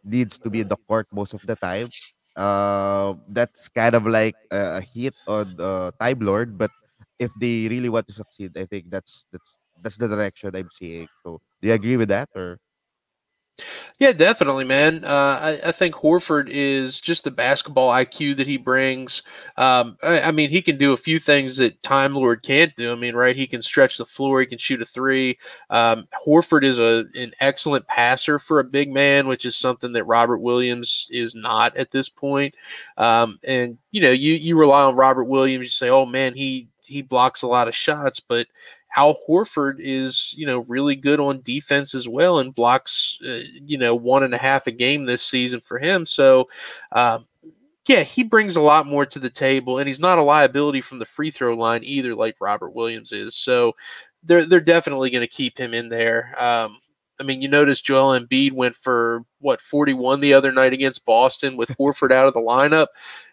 [0.05, 1.89] needs to be in the court most of the time.
[2.37, 6.71] Uh, that's kind of like a, hit on uh, Time Lord, but
[7.19, 11.09] if they really want to succeed, I think that's that's that's the direction I'm seeing.
[11.25, 12.59] So, do you agree with that, or?
[13.99, 15.05] Yeah, definitely, man.
[15.05, 19.23] Uh, I, I, think Horford is just the basketball IQ that he brings.
[19.57, 22.91] Um, I, I, mean, he can do a few things that Time Lord can't do.
[22.91, 23.37] I mean, right?
[23.37, 24.41] He can stretch the floor.
[24.41, 25.39] He can shoot a three.
[25.71, 30.05] Um, Horford is a an excellent passer for a big man, which is something that
[30.05, 32.55] Robert Williams is not at this point.
[32.97, 35.67] Um, and you know, you you rely on Robert Williams.
[35.67, 38.49] You say, "Oh man, he he blocks a lot of shots," but
[38.97, 43.79] Al Horford is, you know, really good on defense as well and blocks, uh, you
[43.79, 46.05] know, one and a half a game this season for him.
[46.07, 46.49] So,
[46.93, 47.21] uh,
[47.89, 50.99] yeah, he brings a lot more to the table, and he's not a liability from
[50.99, 53.35] the free throw line either, like Robert Williams is.
[53.35, 53.75] So,
[54.23, 56.35] they're they're definitely going to keep him in there.
[56.39, 56.79] Um,
[57.21, 61.57] I mean, you notice Joel Embiid went for what 41 the other night against Boston
[61.57, 62.87] with Horford out of the lineup.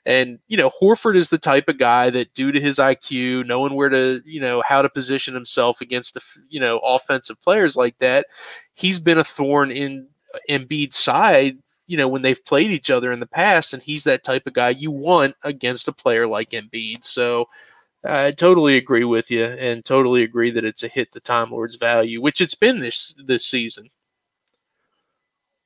[0.06, 3.76] And, you know, Horford is the type of guy that, due to his IQ, knowing
[3.76, 7.98] where to, you know, how to position himself against the, you know, offensive players like
[8.00, 8.26] that,
[8.74, 13.12] he's been a thorn in uh, Embiid's side, you know, when they've played each other
[13.12, 13.74] in the past.
[13.74, 17.06] And he's that type of guy you want against a player like Embiid.
[17.06, 17.48] So,
[18.06, 21.76] I totally agree with you, and totally agree that it's a hit to Time Lord's
[21.76, 23.90] value, which it's been this this season.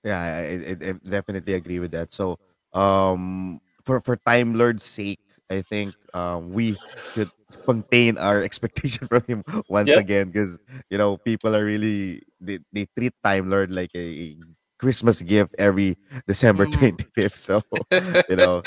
[0.04, 2.12] Yeah, I, I, I definitely agree with that.
[2.12, 2.40] So,
[2.74, 6.76] um, for for Time Lord's sake, I think um, we
[7.14, 7.32] should
[7.66, 10.00] contain our expectation from him once yep.
[10.00, 14.36] again because you know people are really they, they treat Time Lord like a
[14.80, 15.96] Christmas gift every
[16.28, 16.76] December mm.
[16.76, 17.40] 25th.
[17.40, 17.64] So,
[18.30, 18.62] you know,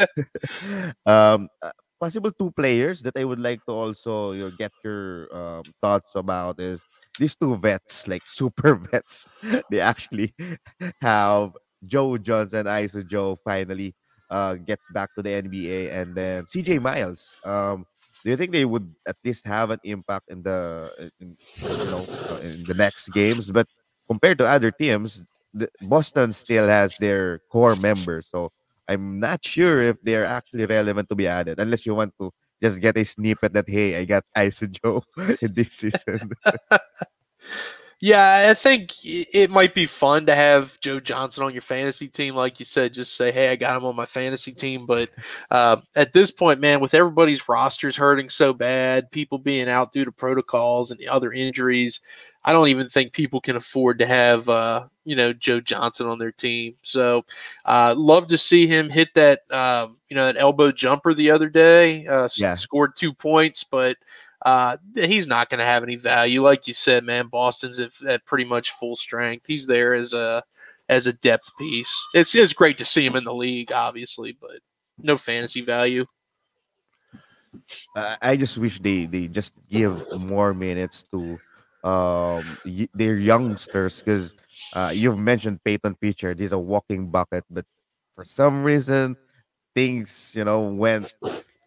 [1.05, 1.71] um, uh,
[2.01, 6.15] possible two players that I would like to also you know, get your um, thoughts
[6.15, 6.81] about is
[7.19, 9.27] these two vets, like super vets.
[9.71, 10.35] they actually
[11.01, 11.53] have
[11.87, 13.95] Joe Johnson, ISO Joe finally
[14.31, 17.35] uh, gets back to the NBA, and then CJ Miles.
[17.45, 17.87] Um,
[18.25, 22.05] do you think they would at least have an impact in the in, you know
[22.31, 23.51] uh, in the next games?
[23.51, 23.69] But
[24.09, 25.23] compared to other teams,
[25.55, 28.51] the, Boston still has their core members, so
[28.89, 32.81] I'm not sure if they're actually relevant to be added, unless you want to just
[32.81, 35.03] get a snippet that hey, I got Iso Joe
[35.43, 36.31] in this season.
[38.01, 42.35] yeah, I think it might be fun to have Joe Johnson on your fantasy team,
[42.35, 42.93] like you said.
[42.93, 44.85] Just say, hey, I got him on my fantasy team.
[44.87, 45.11] But
[45.51, 50.05] uh, at this point, man, with everybody's rosters hurting so bad, people being out due
[50.05, 52.01] to protocols and other injuries,
[52.47, 56.19] I don't even think people can afford to have uh, you know Joe Johnson on
[56.19, 56.77] their team.
[56.83, 57.25] So
[57.65, 61.49] uh, love to see him hit that um, you know that elbow jumper the other
[61.49, 62.07] day.
[62.07, 62.55] Uh, yeah.
[62.55, 63.97] Scored two points, but
[64.43, 66.41] uh, he's not going to have any value.
[66.41, 69.45] Like you said, man, Boston's at, at, pretty much full strength.
[69.49, 70.45] He's there as a
[70.89, 72.07] as a depth piece.
[72.15, 74.61] It's it's great to see him in the league, obviously, but
[74.99, 76.07] no fantasy value.
[77.97, 81.39] I just wish they they just give more minutes to
[81.87, 84.35] um y- they're youngsters because
[84.75, 86.41] uh, you've mentioned Payton Pritchard.
[86.41, 87.65] He's a walking bucket, but
[88.15, 89.17] for some reason
[89.75, 91.15] things you know went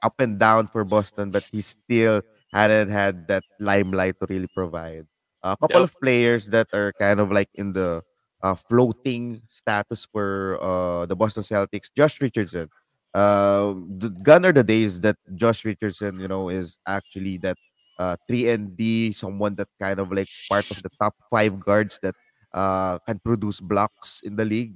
[0.04, 5.06] up and down for Boston, but he still hadn't had that limelight to really provide.
[5.44, 5.90] A couple yep.
[5.90, 8.04] of players that are kind of like in the
[8.42, 11.88] uh, floating status for uh, the Boston Celtics.
[11.96, 12.70] Josh Richardson.
[13.14, 17.58] Uh, the, are the days that Josh Richardson, you know, is actually that
[18.00, 22.00] uh, 3 and D, someone that kind of like part of the top five guards
[22.02, 22.16] that
[22.54, 24.74] uh, can produce blocks in the league.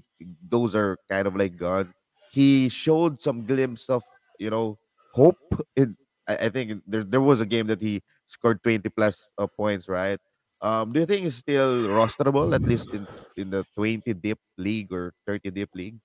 [0.47, 1.93] Those are kind of like gone.
[2.31, 4.03] He showed some glimpse of
[4.37, 4.77] you know
[5.13, 5.39] hope.
[5.75, 5.95] In
[6.27, 10.19] I, think there there was a game that he scored 20 plus uh, points, right?
[10.61, 14.91] Um, do you think he's still rosterable at least in in the 20 deep league
[14.91, 15.99] or 30 deep league?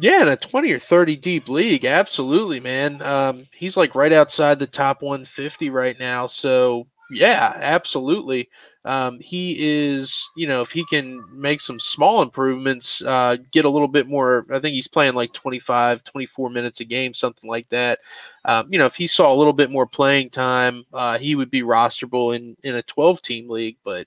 [0.00, 3.02] Yeah, in a 20 or 30 deep league, absolutely, man.
[3.02, 6.26] Um, he's like right outside the top 150 right now.
[6.26, 8.48] So, yeah, absolutely.
[8.86, 13.68] Um, he is, you know, if he can make some small improvements, uh, get a
[13.68, 17.68] little bit more, I think he's playing like 25, 24 minutes a game, something like
[17.68, 17.98] that.
[18.46, 21.50] Um, you know, if he saw a little bit more playing time, uh, he would
[21.50, 23.76] be rosterable in, in a 12 team league.
[23.84, 24.06] But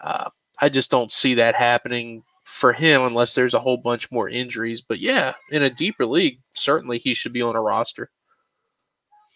[0.00, 4.28] uh, I just don't see that happening for him unless there's a whole bunch more
[4.30, 4.80] injuries.
[4.80, 8.08] But yeah, in a deeper league, certainly he should be on a roster.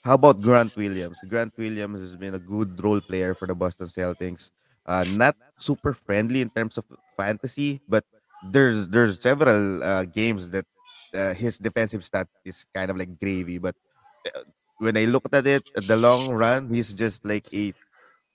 [0.02, 1.18] How about Grant Williams?
[1.28, 4.50] Grant Williams has been a good role player for the Boston Celtics.
[4.86, 6.84] Uh, not super friendly in terms of
[7.18, 8.04] fantasy, but
[8.46, 10.64] there's there's several uh, games that
[11.12, 13.58] uh, his defensive stat is kind of like gravy.
[13.58, 13.76] But
[14.24, 17.74] uh, when I looked at it at the long run, he's just like a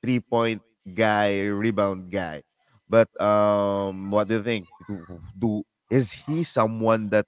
[0.03, 0.61] three point
[0.93, 2.43] guy, rebound guy.
[2.89, 4.67] But um, what do you think?
[4.87, 5.05] Do,
[5.37, 7.25] do is he someone that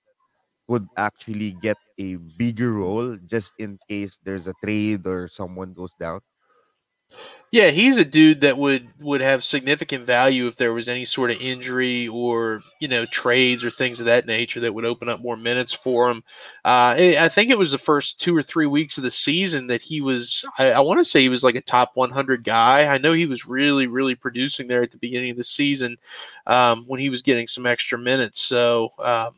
[0.69, 5.93] could actually get a bigger role just in case there's a trade or someone goes
[5.95, 6.21] down?
[7.49, 11.31] Yeah, he's a dude that would would have significant value if there was any sort
[11.31, 15.21] of injury or you know trades or things of that nature that would open up
[15.21, 16.23] more minutes for him.
[16.65, 19.81] Uh, I think it was the first two or three weeks of the season that
[19.81, 20.43] he was.
[20.57, 22.93] I, I want to say he was like a top 100 guy.
[22.93, 25.95] I know he was really really producing there at the beginning of the season
[26.47, 28.41] um, when he was getting some extra minutes.
[28.41, 28.91] So.
[28.99, 29.35] Um,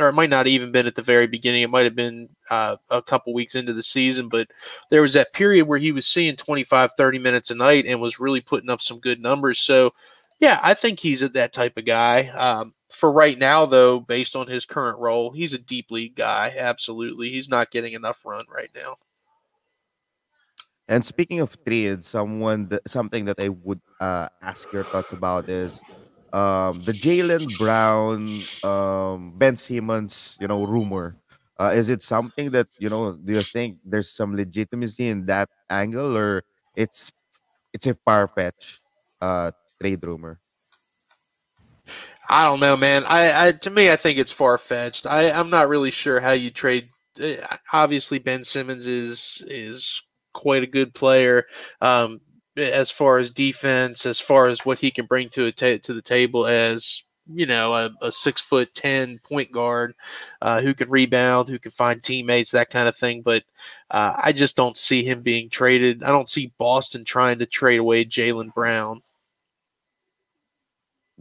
[0.00, 1.62] or it might not even been at the very beginning.
[1.62, 4.48] It might have been uh, a couple weeks into the season, but
[4.90, 8.20] there was that period where he was seeing 25, 30 minutes a night and was
[8.20, 9.60] really putting up some good numbers.
[9.60, 9.92] So,
[10.40, 12.28] yeah, I think he's that type of guy.
[12.28, 16.54] Um, for right now, though, based on his current role, he's a deep league guy.
[16.56, 17.30] Absolutely.
[17.30, 18.96] He's not getting enough run right now.
[20.88, 25.80] And speaking of trades, someone something that I would uh, ask your thoughts about is
[26.32, 31.16] um, the Jaylen Brown, um, Ben Simmons, you know, rumor.
[31.60, 33.12] Uh, is it something that you know?
[33.12, 36.42] Do you think there's some legitimacy in that angle, or
[36.74, 37.12] it's
[37.72, 38.80] it's a far fetched
[39.20, 40.40] uh, trade rumor?
[42.28, 43.04] I don't know, man.
[43.06, 45.06] I, I to me, I think it's far fetched.
[45.06, 46.88] I I'm not really sure how you trade.
[47.20, 47.36] Eh,
[47.72, 50.00] obviously, Ben Simmons is is
[50.32, 51.44] quite a good player.
[51.80, 52.20] Um,
[52.56, 55.94] as far as defense, as far as what he can bring to a ta- to
[55.94, 59.94] the table as you know a, a, six foot ten point guard
[60.42, 63.22] uh, who can rebound, who can find teammates, that kind of thing.
[63.22, 63.44] But
[63.90, 66.02] uh, I just don't see him being traded.
[66.02, 69.02] I don't see Boston trying to trade away Jaylen Brown.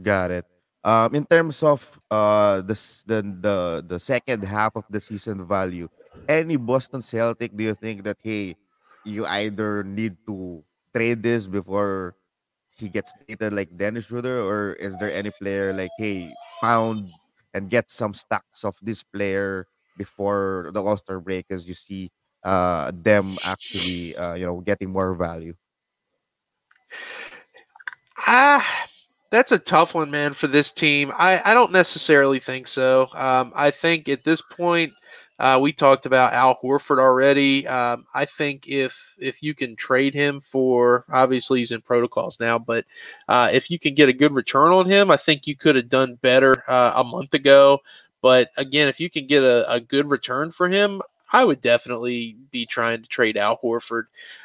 [0.02, 0.46] Got it.
[0.84, 2.74] Um, in terms of uh the,
[3.06, 5.88] the the the second half of the season value,
[6.28, 8.58] any Boston Celtic do you think that hey,
[9.06, 10.63] you either need to
[10.96, 12.16] trade this before
[12.78, 17.12] he gets dated like Dennis Schroeder, or is there any player like, hey, pound
[17.54, 22.12] and get some stacks of this player before the All Star break, as you see
[22.44, 25.54] uh, them actually, uh, you know, getting more value?
[28.18, 28.88] Ah,
[29.32, 31.12] that's a tough one, man, for this team.
[31.18, 33.10] I, I don't necessarily think so.
[33.14, 34.94] Um, I think at this point,
[35.42, 37.68] uh, we talked about Al Horford already.
[37.68, 42.60] Um, I think if if you can trade him for obviously he's in protocols now,
[42.60, 42.86] but
[43.28, 45.90] uh, if you can get a good return on him, I think you could have
[45.90, 47.80] done better uh, a month ago.
[48.22, 51.02] But again, if you can get a, a, good return for him,
[51.34, 54.04] I would definitely be trying to trade Al Horford.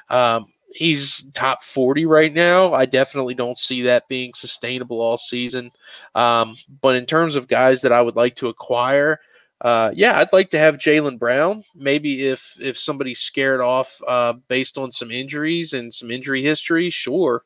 [0.09, 2.73] Um, he's top 40 right now.
[2.73, 5.73] I definitely don't see that being sustainable all season.
[6.15, 9.21] Um, but in terms of guys that I would like to acquire,
[9.63, 11.65] uh, yeah, I'd like to have Jaylen Brown.
[11.75, 16.91] Maybe if if somebody's scared off uh, based on some injuries and some injury history,
[16.91, 17.45] sure.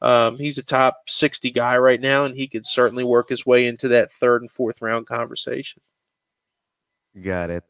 [0.00, 3.66] Um, he's a top sixty guy right now, and he could certainly work his way
[3.66, 5.82] into that third and fourth round conversation.
[7.20, 7.64] Got it.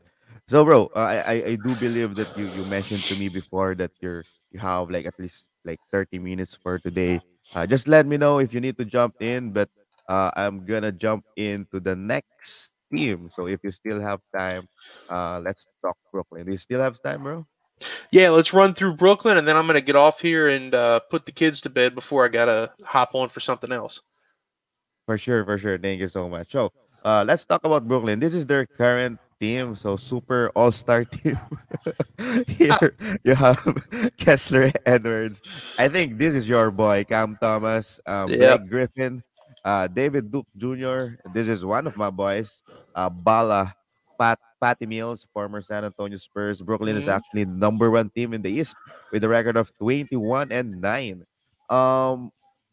[0.47, 3.91] So, bro, uh, I I do believe that you you mentioned to me before that
[4.01, 7.21] you're you have like at least like thirty minutes for today.
[7.55, 9.71] Uh, just let me know if you need to jump in, but
[10.09, 13.31] uh, I'm gonna jump into the next team.
[13.35, 14.69] So if you still have time,
[15.09, 16.47] uh, let's talk Brooklyn.
[16.47, 17.47] Do you still have time, bro?
[18.13, 21.25] Yeah, let's run through Brooklyn, and then I'm gonna get off here and uh, put
[21.25, 24.01] the kids to bed before I gotta hop on for something else.
[25.07, 25.79] For sure, for sure.
[25.79, 26.53] Thank you so much.
[26.53, 26.73] So
[27.05, 28.21] uh, let's talk about Brooklyn.
[28.21, 29.75] This is their current team.
[29.75, 31.39] So super all star team.
[32.47, 33.59] Here you have
[34.19, 35.41] Kessler Edwards.
[35.79, 38.39] I think this is your boy, Cam Thomas, um, Yep.
[38.39, 39.23] Blake Griffin,
[39.65, 41.17] uh, David Duke Jr.
[41.33, 42.63] This is one of my boys,
[42.95, 43.75] uh, Bala,
[44.19, 46.61] Pat, Patty Mills, former San Antonio Spurs.
[46.63, 47.13] Brooklyn is Mhm.
[47.17, 48.77] actually the number one team in the East
[49.13, 51.25] with a record of 21 and 9.
[51.69, 52.31] Um,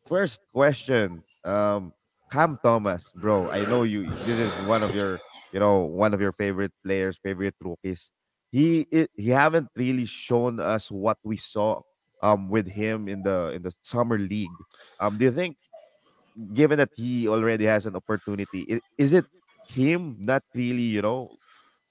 [0.08, 1.94] first question, um,
[2.32, 3.50] Cam Thomas, bro.
[3.52, 4.12] I know you.
[4.26, 5.20] This is one of your,
[5.54, 8.12] you know, one of your favorite players, favorite rookies.
[8.52, 11.82] He i- he haven't really shown us what we saw
[12.24, 14.50] um with him in the in the summer league.
[15.00, 15.58] Um, do you think,
[16.54, 19.26] given that he already has an opportunity, i- is it
[19.70, 21.32] him not really, you know,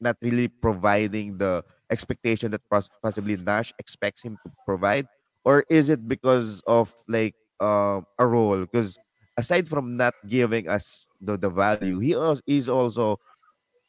[0.00, 2.62] not really providing the expectation that
[3.02, 5.06] possibly Nash expects him to provide,
[5.44, 8.60] or is it because of like um a role?
[8.60, 8.98] Because
[9.36, 12.16] aside from not giving us the, the value, he
[12.46, 13.18] is also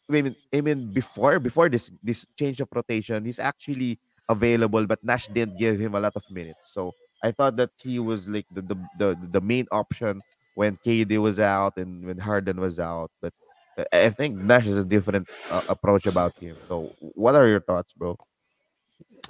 [0.09, 5.03] I mean, I mean before before this this change of rotation, he's actually available, but
[5.03, 6.71] Nash didn't give him a lot of minutes.
[6.71, 10.21] So I thought that he was like the the the, the main option
[10.55, 13.11] when KD was out and when Harden was out.
[13.21, 13.33] But
[13.93, 16.55] I think Nash is a different uh, approach about him.
[16.67, 18.17] So what are your thoughts, bro?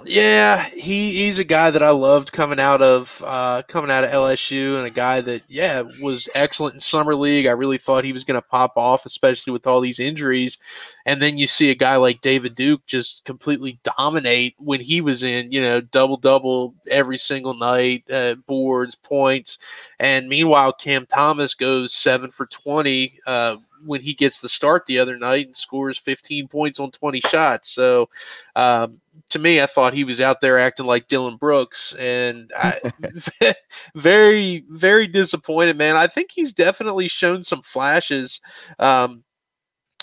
[0.04, 4.10] Yeah, he, he's a guy that I loved coming out of uh, coming out of
[4.10, 7.46] LSU, and a guy that yeah was excellent in summer league.
[7.46, 10.56] I really thought he was going to pop off, especially with all these injuries.
[11.04, 15.24] And then you see a guy like David Duke just completely dominate when he was
[15.24, 19.58] in, you know, double double every single night, uh, boards, points.
[19.98, 24.98] And meanwhile, Cam Thomas goes seven for twenty uh, when he gets the start the
[24.98, 27.70] other night and scores fifteen points on twenty shots.
[27.70, 28.08] So.
[28.56, 29.00] Um,
[29.30, 32.92] to me, I thought he was out there acting like Dillon Brooks, and I,
[33.94, 35.96] very, very disappointed, man.
[35.96, 38.40] I think he's definitely shown some flashes.
[38.78, 39.24] Um,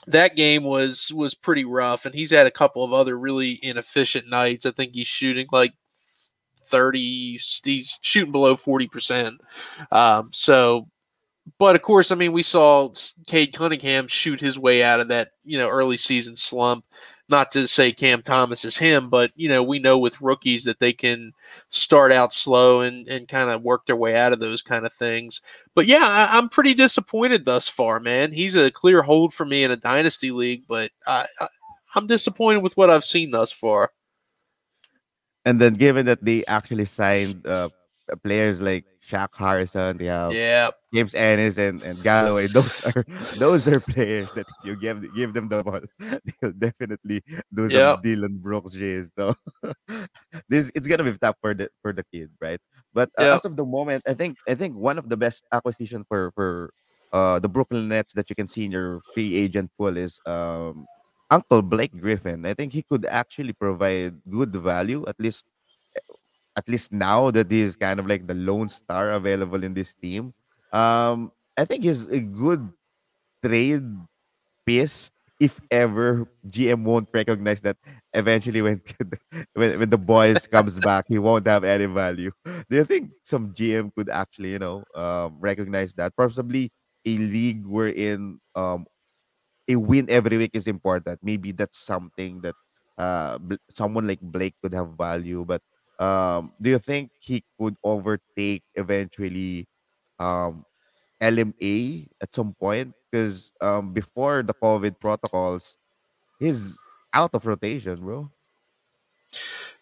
[0.08, 4.30] that game was was pretty rough, and he's had a couple of other really inefficient
[4.30, 4.66] nights.
[4.66, 5.74] I think he's shooting like
[6.70, 9.42] thirty, he's shooting below forty percent.
[9.92, 10.88] Um, so,
[11.58, 12.94] but of course, I mean, we saw
[13.28, 16.86] Cade Cunningham shoot his way out of that you know early season slump
[17.28, 20.80] not to say Cam Thomas is him, but you know, we know with rookies that
[20.80, 21.34] they can
[21.70, 24.94] start out slow and, and kind of work their way out of those kind of
[24.94, 25.42] things.
[25.74, 28.32] But yeah, I, I'm pretty disappointed thus far, man.
[28.32, 31.48] He's a clear hold for me in a dynasty league, but I, I,
[31.96, 33.92] I'm disappointed with what I've seen thus far.
[35.46, 37.70] And then given that they actually signed uh,
[38.24, 42.48] players like Shaq Harrison, they have Yeah, James Ennis and, and Galloway.
[42.54, 45.82] Those are those are players that if you give give them the ball,
[46.42, 47.22] they'll definitely
[47.54, 48.00] do some Yep.
[48.02, 49.12] Dillon Brooks J's.
[49.18, 49.36] So
[50.50, 52.60] this it's gonna be tough for the for the kid, right?
[52.94, 53.32] But uh, Yep.
[53.32, 56.72] as of the moment, I think I think one of the best acquisition for for
[57.12, 60.88] uh the Brooklyn Nets that you can see in your free agent pool is um
[61.32, 62.46] Uncle Blake Griffin.
[62.46, 65.46] I think he could actually provide good value at least
[66.58, 70.34] at least now that he's kind of like the lone star available in this team.
[70.72, 72.70] Um, I think he's a good
[73.44, 73.84] trade
[74.66, 77.78] piece if ever GM won't recognize that
[78.14, 78.82] eventually when
[79.54, 82.32] when, when the boys comes back he won't have any value.
[82.70, 86.72] Do you think some GM could actually you know um, recognize that possibly
[87.06, 88.86] a league wherein um,
[89.68, 91.20] a win every week is important.
[91.24, 92.56] Maybe that's something that
[92.98, 93.38] uh
[93.74, 95.44] someone like Blake could have value.
[95.46, 95.62] But
[96.00, 99.68] um, do you think he could overtake eventually
[100.20, 100.66] um
[101.22, 102.94] LMA at some point?
[103.12, 105.78] Because um before the COVID protocols,
[106.40, 106.78] he's
[107.14, 108.30] out of rotation, bro.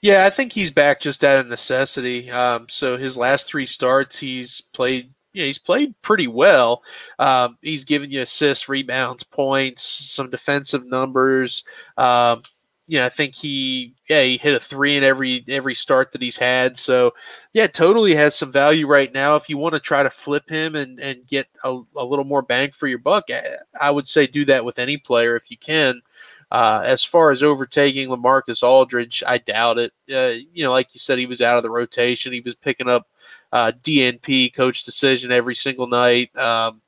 [0.02, 2.30] Yeah, I think he's back just out of necessity.
[2.30, 5.14] Um, so his last three starts, he's played.
[5.32, 6.84] Yeah, he's played pretty well.
[7.18, 11.64] Um, he's given you assists, rebounds, points, some defensive numbers.
[11.98, 12.44] Um,
[12.88, 16.22] you know, I think he yeah he hit a three in every every start that
[16.22, 16.78] he's had.
[16.78, 17.14] So
[17.54, 19.36] yeah, totally has some value right now.
[19.36, 22.42] If you want to try to flip him and and get a, a little more
[22.42, 23.42] bang for your buck, I,
[23.80, 26.02] I would say do that with any player if you can.
[26.52, 29.92] Uh, as far as overtaking Lamarcus Aldridge, I doubt it.
[30.14, 32.32] Uh, you know, like you said, he was out of the rotation.
[32.32, 33.08] He was picking up
[33.52, 36.36] uh, DNP, coach decision, every single night.
[36.38, 36.82] Um,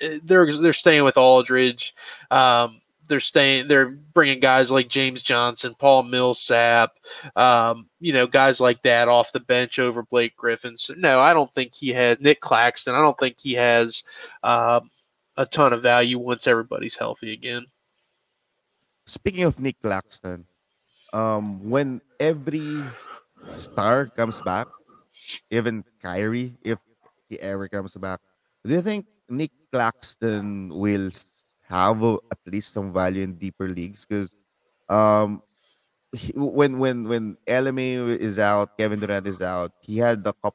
[0.00, 1.94] eh, they're they're staying with Aldridge.
[2.30, 3.68] Um, they're staying.
[3.68, 6.92] They're bringing guys like James Johnson, Paul Millsap,
[7.36, 10.76] um, you know, guys like that off the bench over Blake Griffin.
[10.76, 12.94] So no, I don't think he has Nick Claxton.
[12.94, 14.02] I don't think he has
[14.42, 14.90] um,
[15.36, 17.66] a ton of value once everybody's healthy again.
[19.06, 20.46] Speaking of Nick Claxton,
[21.12, 22.82] um, when every
[23.56, 24.68] star comes back,
[25.50, 26.78] even Kyrie, if
[27.28, 28.20] he ever comes back,
[28.64, 31.10] do you think Nick Claxton will
[31.68, 34.34] have a, at least some value in deeper leagues because
[34.88, 35.42] um
[36.16, 40.54] he, when when when LMA is out, Kevin Durant is out, he had the cup.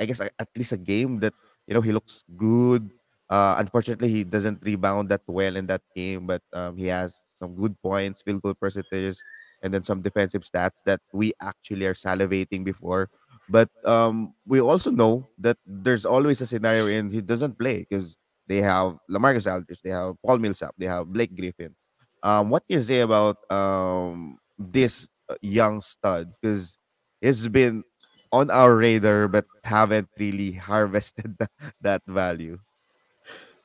[0.00, 1.34] I guess at least a game that
[1.66, 2.90] you know he looks good.
[3.30, 7.54] Uh, unfortunately, he doesn't rebound that well in that game, but um, he has some
[7.56, 9.18] good points, field goal percentages,
[9.62, 13.08] and then some defensive stats that we actually are salivating before.
[13.48, 18.16] But um, we also know that there's always a scenario in he doesn't play because
[18.46, 21.74] they have Lamarcus Aldridge, they have Paul Millsap, they have Blake Griffin.
[22.22, 26.32] Um, what do you say about um, this uh, young stud?
[26.40, 26.78] Because
[27.20, 27.84] it's been
[28.32, 31.38] on our radar, but haven't really harvested
[31.80, 32.58] that, value.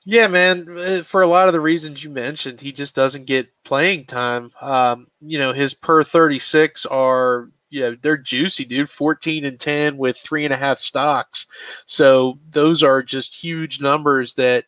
[0.05, 0.67] Yeah, man.
[0.77, 4.51] Eh, for a lot of the reasons you mentioned, he just doesn't get playing time.
[4.61, 8.89] Um, you know, his per 36 are, yeah, they're juicy, dude.
[8.89, 11.47] 14 and 10 with three and a half stocks.
[11.85, 14.65] So those are just huge numbers that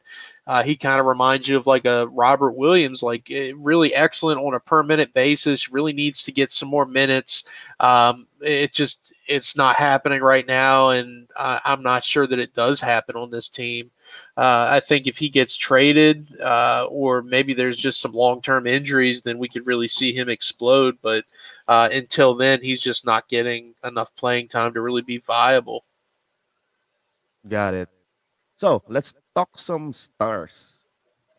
[0.48, 4.42] uh, he kind of reminds you of like a Robert Williams, like eh, really excellent
[4.42, 5.72] on a per minute basis.
[5.72, 7.44] Really needs to get some more minutes.
[7.80, 12.56] Um, it just it's not happening right now, and uh, I'm not sure that it
[12.56, 13.92] does happen on this team.
[14.38, 18.66] Uh, I think if he gets traded, uh, or maybe there's just some long term
[18.66, 20.98] injuries, then we could really see him explode.
[21.02, 21.26] But
[21.68, 25.86] uh, until then, he's just not getting enough playing time to really be viable.
[27.48, 27.90] Got it.
[28.58, 30.78] So let's talk some stars.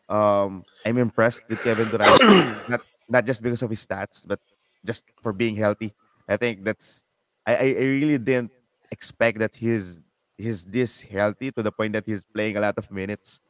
[0.09, 2.21] Um, I'm impressed with Kevin Durant,
[2.69, 4.39] not not just because of his stats, but
[4.85, 5.93] just for being healthy.
[6.27, 7.01] I think that's
[7.45, 8.51] I, I really didn't
[8.91, 9.99] expect that he's
[10.43, 13.41] he's this healthy to the point that he's playing a lot of minutes.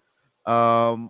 [0.45, 1.09] Um,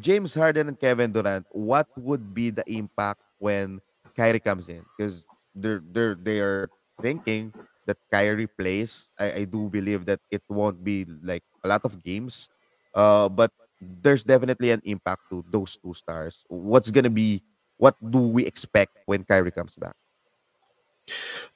[0.00, 3.80] James Harden and Kevin Durant, what would be the impact when
[4.16, 4.84] Kyrie comes in?
[4.96, 5.24] Because
[5.54, 6.70] they're they're they are
[7.02, 7.52] thinking
[7.86, 9.10] that Kyrie plays.
[9.18, 12.48] I, I do believe that it won't be like a lot of games.
[12.94, 16.44] Uh, but there's definitely an impact to those two stars.
[16.48, 17.42] What's gonna be
[17.76, 19.96] what do we expect when Kyrie comes back?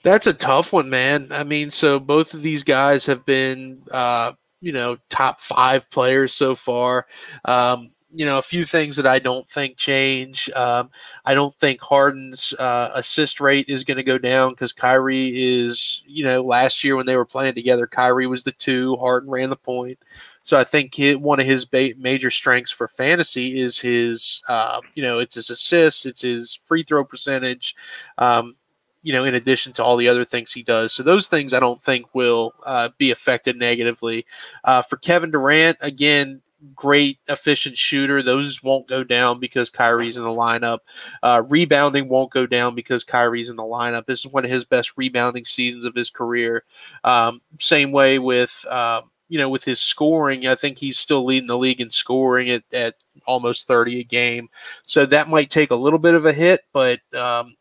[0.02, 1.28] That's a tough one, man.
[1.30, 6.32] I mean, so both of these guys have been, uh, you know, top five players
[6.32, 7.06] so far.
[7.44, 10.48] Um, you know, a few things that I don't think change.
[10.50, 10.90] Um,
[11.26, 16.02] I don't think Harden's uh, assist rate is going to go down because Kyrie is,
[16.06, 19.50] you know, last year when they were playing together, Kyrie was the two, Harden ran
[19.50, 19.98] the point.
[20.44, 24.80] So I think he, one of his ba- major strengths for fantasy is his, uh,
[24.94, 27.74] you know, it's his assists, it's his free throw percentage.
[28.16, 28.54] Um,
[29.06, 30.92] you know, in addition to all the other things he does.
[30.92, 34.26] So those things I don't think will uh, be affected negatively.
[34.64, 36.42] Uh, for Kevin Durant, again,
[36.74, 38.20] great efficient shooter.
[38.20, 40.80] Those won't go down because Kyrie's in the lineup.
[41.22, 44.06] Uh, rebounding won't go down because Kyrie's in the lineup.
[44.06, 46.64] This is one of his best rebounding seasons of his career.
[47.04, 48.64] Um, same way with.
[48.68, 52.48] Um, you know, with his scoring, I think he's still leading the league in scoring
[52.48, 52.94] at, at
[53.26, 54.48] almost 30 a game.
[54.84, 57.56] So that might take a little bit of a hit, but um,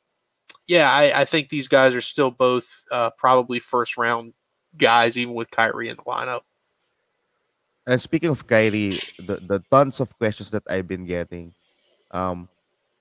[0.67, 4.33] yeah, I, I, think these guys are still both uh, probably first round
[4.77, 6.41] guys, even with Kyrie in the lineup.
[7.85, 11.53] And speaking of Kyrie, the, the tons of questions that I've been getting,
[12.11, 12.49] um,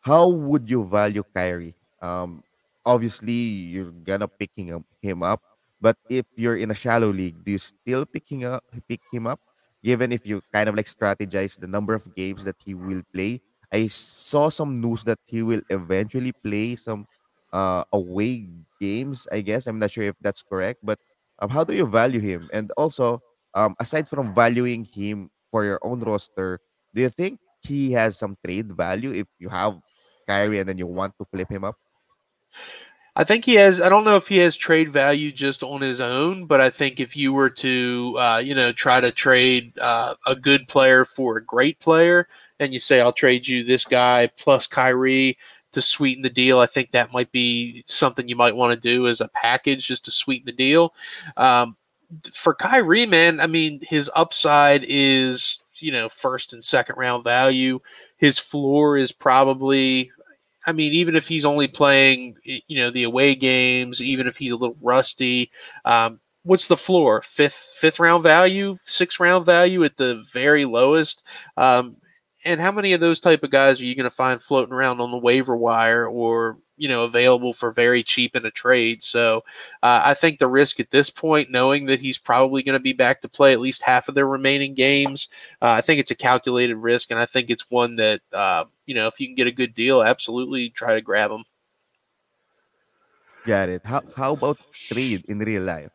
[0.00, 1.74] how would you value Kyrie?
[2.02, 2.42] Um,
[2.84, 5.40] obviously, you're gonna picking him, him up,
[5.80, 9.40] but if you're in a shallow league, do you still picking up pick him up?
[9.82, 13.40] Given if you kind of like strategize the number of games that he will play,
[13.72, 17.06] I saw some news that he will eventually play some
[17.54, 18.50] uh, away
[18.80, 19.28] games.
[19.32, 20.98] I guess I'm not sure if that's correct, but
[21.38, 22.50] um, how do you value him?
[22.52, 23.22] And also,
[23.54, 26.60] um, aside from valuing him for your own roster,
[26.94, 29.78] do you think he has some trade value if you have
[30.26, 31.76] Kyrie and then you want to flip him up?
[33.16, 33.80] I think he has.
[33.80, 36.98] I don't know if he has trade value just on his own, but I think
[36.98, 41.36] if you were to, uh, you know, try to trade uh, a good player for
[41.36, 42.26] a great player,
[42.58, 45.38] and you say, "I'll trade you this guy plus Kyrie,"
[45.74, 46.60] to sweeten the deal.
[46.60, 50.04] I think that might be something you might want to do as a package just
[50.06, 50.94] to sweeten the deal.
[51.36, 51.76] Um,
[52.32, 57.80] for Kyrie, man, I mean, his upside is, you know, first and second round value.
[58.16, 60.10] His floor is probably,
[60.66, 64.52] I mean, even if he's only playing, you know, the away games, even if he's
[64.52, 65.50] a little rusty,
[65.84, 67.22] um, what's the floor?
[67.22, 71.22] Fifth, fifth round value, sixth round value at the very lowest.
[71.56, 71.96] Um,
[72.44, 75.00] and how many of those type of guys are you going to find floating around
[75.00, 79.02] on the waiver wire or you know available for very cheap in a trade?
[79.02, 79.44] So
[79.82, 82.92] uh, i think the risk at this point knowing that he's probably going to be
[82.92, 85.28] back to play at least half of their remaining games
[85.62, 88.94] uh, i think it's a calculated risk and i think it's one that uh, you
[88.94, 91.44] know if you can get a good deal absolutely try to grab him.
[93.44, 93.82] Got it.
[93.84, 95.92] How, how about trade in real life?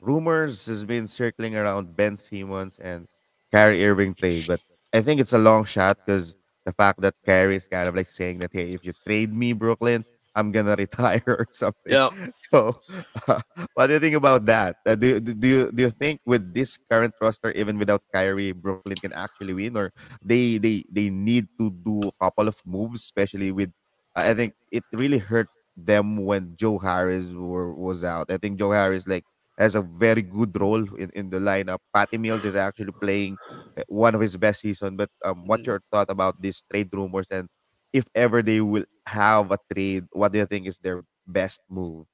[0.00, 3.06] Rumors has been circling around ben simmons and
[3.52, 4.60] Kyrie Irving trade but
[4.94, 6.34] I think it's a long shot because
[6.64, 9.52] the fact that Kyrie is kind of like saying that, hey, if you trade me,
[9.52, 10.04] Brooklyn,
[10.36, 11.92] I'm gonna retire or something.
[11.92, 12.10] Yeah.
[12.50, 12.78] So,
[13.26, 13.40] uh,
[13.74, 14.76] what do you think about that?
[14.86, 18.52] Uh, do, do do you do you think with this current roster, even without Kyrie,
[18.52, 19.90] Brooklyn can actually win, or
[20.22, 23.74] they they they need to do a couple of moves, especially with
[24.14, 28.30] I think it really hurt them when Joe Harris were, was out.
[28.30, 29.24] I think Joe Harris like
[29.58, 31.78] has a very good role in, in the lineup.
[31.94, 33.38] Patty Mills is actually playing
[33.78, 34.96] uh, one of his best season.
[34.96, 35.66] But um, what's Mm.
[35.66, 37.48] your thought about these trade rumors and
[37.92, 42.06] if ever they will have a trade, what do you think is their best move?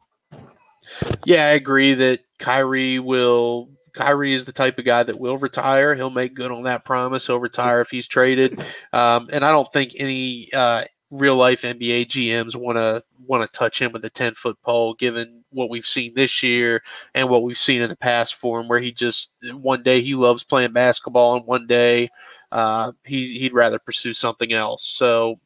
[1.24, 3.70] Yeah, I agree that Kyrie will.
[3.94, 5.94] Kyrie is the type of guy that will retire.
[5.94, 7.26] He'll make good on that promise.
[7.26, 12.06] He'll retire if he's traded, um, and I don't think any uh, real life NBA
[12.06, 15.86] GMs want to want to touch him with a ten foot pole, given what we've
[15.86, 16.82] seen this year
[17.14, 20.14] and what we've seen in the past for him, where he just one day he
[20.14, 22.08] loves playing basketball, and one day
[22.52, 24.84] uh, he he'd rather pursue something else.
[24.86, 25.40] So,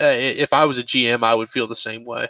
[0.00, 2.28] uh, if I was a GM, I would feel the same way.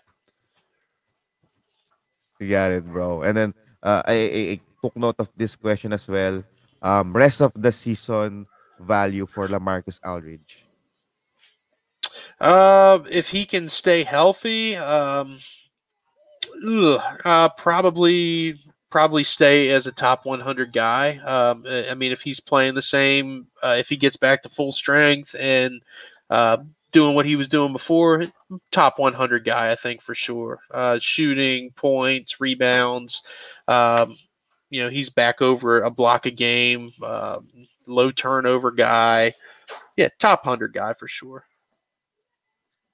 [2.41, 3.22] You got it, bro.
[3.22, 6.45] And then uh, I, I, I took note of this question as well.
[6.83, 8.47] Um, rest of the season
[8.79, 10.66] value for Lamarcus Aldridge.
[12.41, 15.39] Uh, if he can stay healthy, um,
[16.64, 18.59] ugh, uh, probably
[18.90, 21.18] probably stay as a top 100 guy.
[21.18, 24.72] Um, I mean, if he's playing the same, uh, if he gets back to full
[24.72, 25.82] strength and
[26.30, 26.59] uh,
[26.92, 28.24] doing what he was doing before,
[28.70, 30.61] top 100 guy, I think for sure.
[30.70, 33.22] Uh, shooting, points, rebounds.
[33.68, 34.16] Um,
[34.70, 37.48] you know, he's back over a block a game, um,
[37.86, 39.34] low turnover guy.
[39.96, 41.44] Yeah, top 100 guy for sure.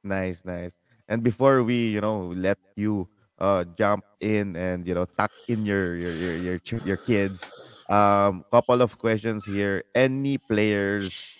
[0.02, 0.72] Nice, nice.
[1.08, 3.08] And before we, you know, let you
[3.39, 7.51] uh jump in and you know tuck in your your your your, your kids,
[7.89, 9.85] um, couple of questions here.
[9.95, 11.37] Any players,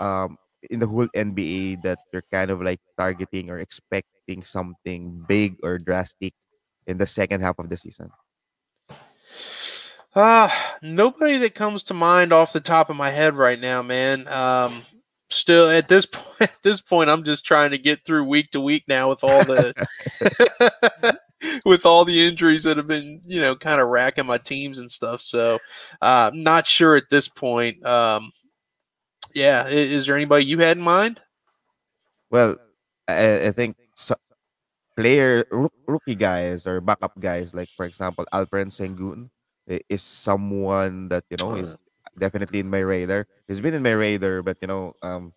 [0.00, 0.38] um,
[0.70, 5.78] in the whole NBA that you're kind of like targeting or expecting something big or
[5.78, 6.34] drastic
[6.86, 8.10] in the second half of the season?
[10.14, 10.48] Uh,
[10.80, 14.28] nobody that comes to mind off the top of my head right now, man.
[14.28, 14.82] Um,
[15.28, 18.60] still at this point, at this point, I'm just trying to get through week to
[18.60, 19.74] week now with all the
[21.64, 24.90] with all the injuries that have been, you know, kind of racking my teams and
[24.90, 25.20] stuff.
[25.22, 25.58] So,
[26.02, 27.84] uh, not sure at this point.
[27.86, 28.32] Um,
[29.34, 31.20] yeah, i- is there anybody you had in mind?
[32.30, 32.56] Well,
[33.08, 34.14] I, I think so,
[34.96, 35.44] player
[35.86, 39.30] rookie guys or backup guys, like for example, Alperen Sengun
[39.88, 41.76] is someone that you know is
[42.18, 43.26] definitely in my radar.
[43.48, 45.32] He's been in my radar, but you know, um,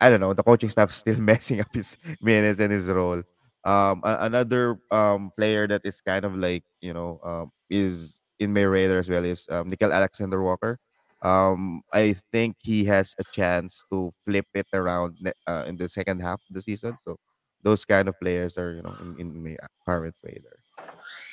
[0.00, 0.34] I don't know.
[0.34, 3.22] The coaching staff still messing up his minutes and his role.
[3.64, 8.62] Um, another um player that is kind of like you know um is in my
[8.62, 10.78] radar as well is um, Nickeil Alexander Walker.
[11.22, 16.20] Um, I think he has a chance to flip it around uh, in the second
[16.20, 16.98] half of the season.
[17.06, 17.16] So
[17.62, 19.56] those kind of players are you know in, in my
[19.86, 20.58] current radar.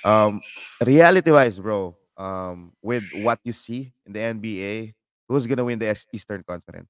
[0.03, 0.41] Um,
[0.83, 4.93] reality wise, bro, um, with what you see in the NBA,
[5.27, 6.89] who's gonna win the Eastern Conference?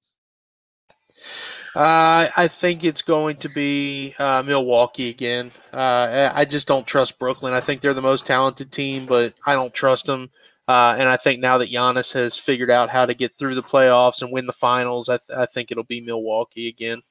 [1.76, 5.52] Uh, I think it's going to be uh, Milwaukee again.
[5.72, 7.54] Uh, I just don't trust Brooklyn.
[7.54, 10.30] I think they're the most talented team, but I don't trust them.
[10.68, 13.64] Uh, and I think now that Giannis has figured out how to get through the
[13.64, 17.02] playoffs and win the finals, I, th- I think it'll be Milwaukee again.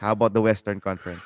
[0.00, 1.22] How about the Western Conference?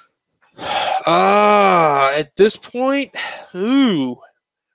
[0.58, 3.14] Ah, at this point,
[3.54, 4.16] ooh,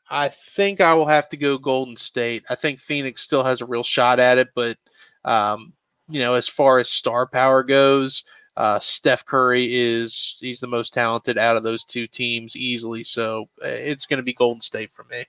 [0.09, 2.43] I think I will have to go Golden State.
[2.49, 4.77] I think Phoenix still has a real shot at it, but
[5.23, 5.73] um,
[6.11, 8.23] you know, as far as star power goes,
[8.57, 13.03] uh, Steph Curry is he's the most talented out of those two teams easily.
[13.03, 15.25] So uh, it's going to be Golden State for me.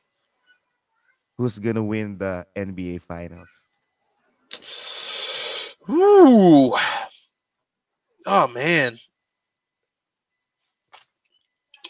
[1.39, 3.49] Who's gonna win the NBA Finals?
[5.91, 6.75] Ooh,
[8.27, 8.99] oh man.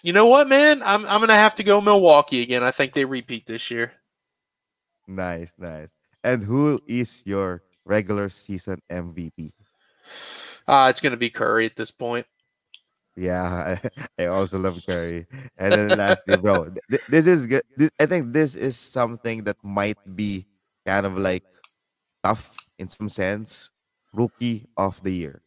[0.03, 0.81] You know what, man?
[0.83, 2.63] I'm I'm gonna have to go Milwaukee again.
[2.63, 3.93] I think they repeat this year.
[5.07, 5.89] Nice, nice.
[6.25, 9.53] And who is your regular season MVP?
[10.67, 12.27] Uh, it's going to be Curry at this point.
[13.17, 13.91] Yeah, I,
[14.23, 15.27] I also love Curry.
[15.59, 17.63] And then lastly, bro, th- th- this is good.
[17.77, 20.47] This, I think this is something that might be
[20.87, 21.45] kind of like
[22.23, 23.71] tough in some sense.
[24.13, 25.43] Rookie of the year.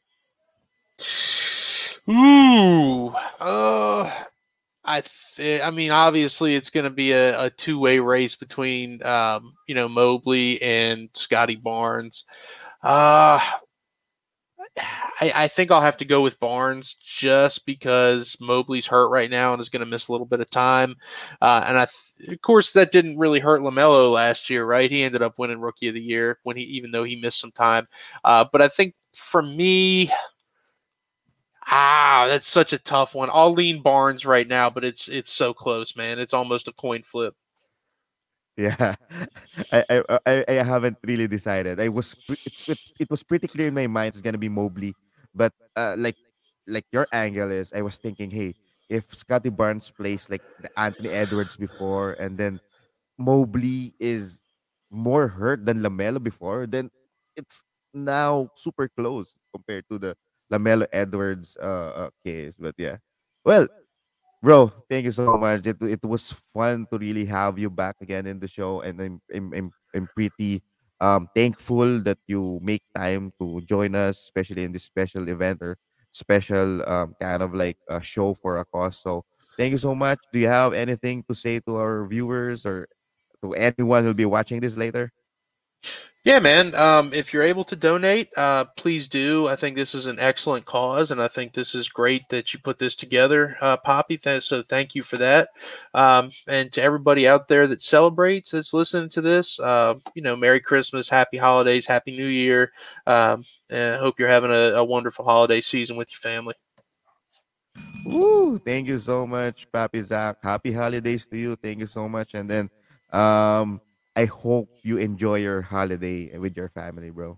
[2.10, 3.10] Ooh,
[3.40, 4.12] uh,
[4.86, 5.04] I
[5.36, 9.54] th- I mean, obviously, it's going to be a, a two way race between um,
[9.68, 12.26] you know Mobley and Scottie Barnes.
[12.84, 13.40] Uh,
[15.22, 19.54] I, I think I'll have to go with Barnes just because Mobley's hurt right now
[19.54, 20.98] and is going to miss a little bit of time.
[21.42, 24.92] Uh, and I, th- of course, that didn't really hurt Lamelo last year, right?
[24.92, 27.54] He ended up winning Rookie of the Year when he, even though he missed some
[27.54, 27.88] time.
[28.26, 30.12] Uh, but I think for me,
[31.68, 33.30] Ah, that's such a tough one.
[33.32, 36.20] I'll lean Barnes right now, but it's it's so close, man.
[36.20, 37.36] It's almost a coin flip.
[38.58, 38.96] Yeah,
[39.72, 41.80] I, I I I haven't really decided.
[41.80, 42.16] I was
[42.68, 44.96] it, it was pretty clear in my mind it's gonna be Mobley,
[45.36, 46.16] but uh, like
[46.68, 48.56] like your angle is, I was thinking, hey,
[48.90, 50.44] if Scottie Barnes plays like
[50.78, 52.62] Anthony Edwards before, and then
[53.18, 54.42] Mobley is
[54.92, 56.92] more hurt than Lamelo before, then
[57.38, 57.64] it's
[57.94, 60.16] now super close compared to the
[60.52, 62.54] Lamelo Edwards uh, uh case.
[62.60, 62.98] But yeah,
[63.44, 63.68] well,
[64.42, 65.66] bro, thank you so much.
[65.66, 69.22] It it was fun to really have you back again in the show, and I'm
[69.34, 70.64] I'm I'm, I'm pretty
[71.02, 75.78] um thankful that you make time to join us, especially in this special event or
[76.12, 78.98] special um kind of like a show for a cause.
[79.02, 79.26] So
[79.58, 80.20] thank you so much.
[80.32, 82.88] Do you have anything to say to our viewers or
[83.44, 85.12] to anyone who'll be watching this later?
[86.26, 86.74] Yeah, man.
[86.74, 89.48] Um, if you're able to donate, uh, please do.
[89.48, 92.60] I think this is an excellent cause, and I think this is great that you
[92.60, 94.18] put this together, uh, Poppy.
[94.18, 95.50] Th- so thank you for that.
[95.94, 100.36] Um, and to everybody out there that celebrates, that's listening to this, uh, you know,
[100.36, 102.72] Merry Christmas, Happy Holidays, Happy New Year.
[103.06, 106.56] Um, and I hope you're having a, a wonderful holiday season with your family.
[108.08, 108.58] Woo!
[108.58, 110.38] Thank you so much, Papi Zach.
[110.42, 111.56] Happy holidays to you.
[111.56, 112.34] Thank you so much.
[112.34, 112.70] And then
[113.14, 113.80] um
[114.16, 117.38] I hope you enjoy your holiday with your family, bro.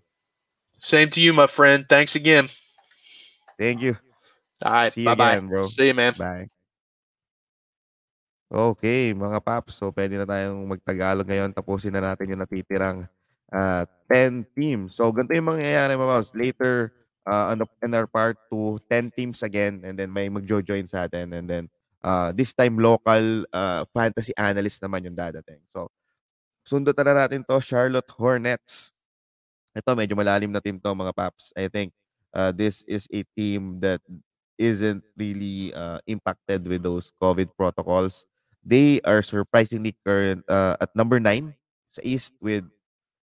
[0.77, 1.89] Same to you, my friend.
[1.89, 2.49] Thanks again.
[3.57, 3.97] Thank you.
[4.61, 4.93] All right.
[4.93, 5.31] See you Bye bye.
[5.33, 5.65] again, bro.
[5.65, 6.13] See you, man.
[6.13, 6.49] Bye.
[8.47, 9.75] Okay, mga paps.
[9.75, 11.51] So, pwede na tayong magtagalog ngayon.
[11.51, 13.03] Tapusin na natin yung natitirang
[13.51, 14.95] ah, 10 teams.
[14.95, 16.31] So, ganito yung mangyayari, mga paps.
[16.31, 16.93] Later,
[17.27, 19.83] uh, on the, in our part to 10 teams again.
[19.83, 21.35] And then may magjo-join sa atin.
[21.35, 21.63] And then,
[22.05, 25.59] uh, this time, local uh, fantasy analyst naman yung dadating.
[25.67, 25.91] So,
[26.67, 28.91] sundutan na natin to Charlotte Hornets.
[29.71, 31.55] Ito, medyo malalim na team to, mga paps.
[31.55, 31.95] I think
[32.35, 34.03] uh, this is a team that
[34.59, 38.27] isn't really uh, impacted with those COVID protocols.
[38.65, 41.55] They are surprisingly current uh, at number 9
[41.95, 42.67] sa East with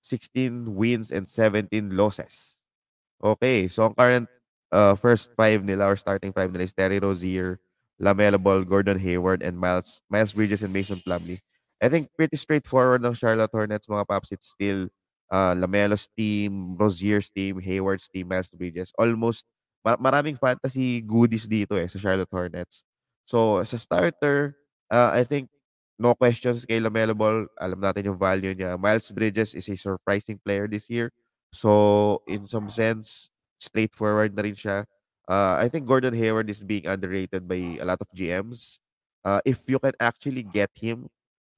[0.04, 2.58] 16 wins and 17 losses.
[3.22, 4.26] Okay, so ang current
[4.74, 7.62] uh, first five nila or starting five nila is Terry Rozier,
[8.02, 11.38] Lamelo Ball, Gordon Hayward, and Miles Miles Bridges and Mason Plumlee.
[11.82, 14.30] I think pretty straightforward ng Charlotte Hornets mga paps.
[14.30, 14.86] It's still
[15.30, 18.92] uh, Lamelo's team, Rozier's team, Hayward's team, Miles Bridges.
[18.98, 19.44] Almost
[19.84, 22.84] mar- maraming fantasy goodies dito eh sa Charlotte Hornets.
[23.26, 24.54] So, as a starter,
[24.90, 25.50] uh, I think
[25.98, 27.46] no questions kay Lamelo Ball.
[27.58, 28.78] Alam natin yung value niya.
[28.78, 31.10] Miles Bridges is a surprising player this year.
[31.50, 33.28] So, in some sense,
[33.58, 34.86] straightforward na rin siya.
[35.26, 38.78] Uh, I think Gordon Hayward is being underrated by a lot of GMs.
[39.22, 41.06] Uh, if you can actually get him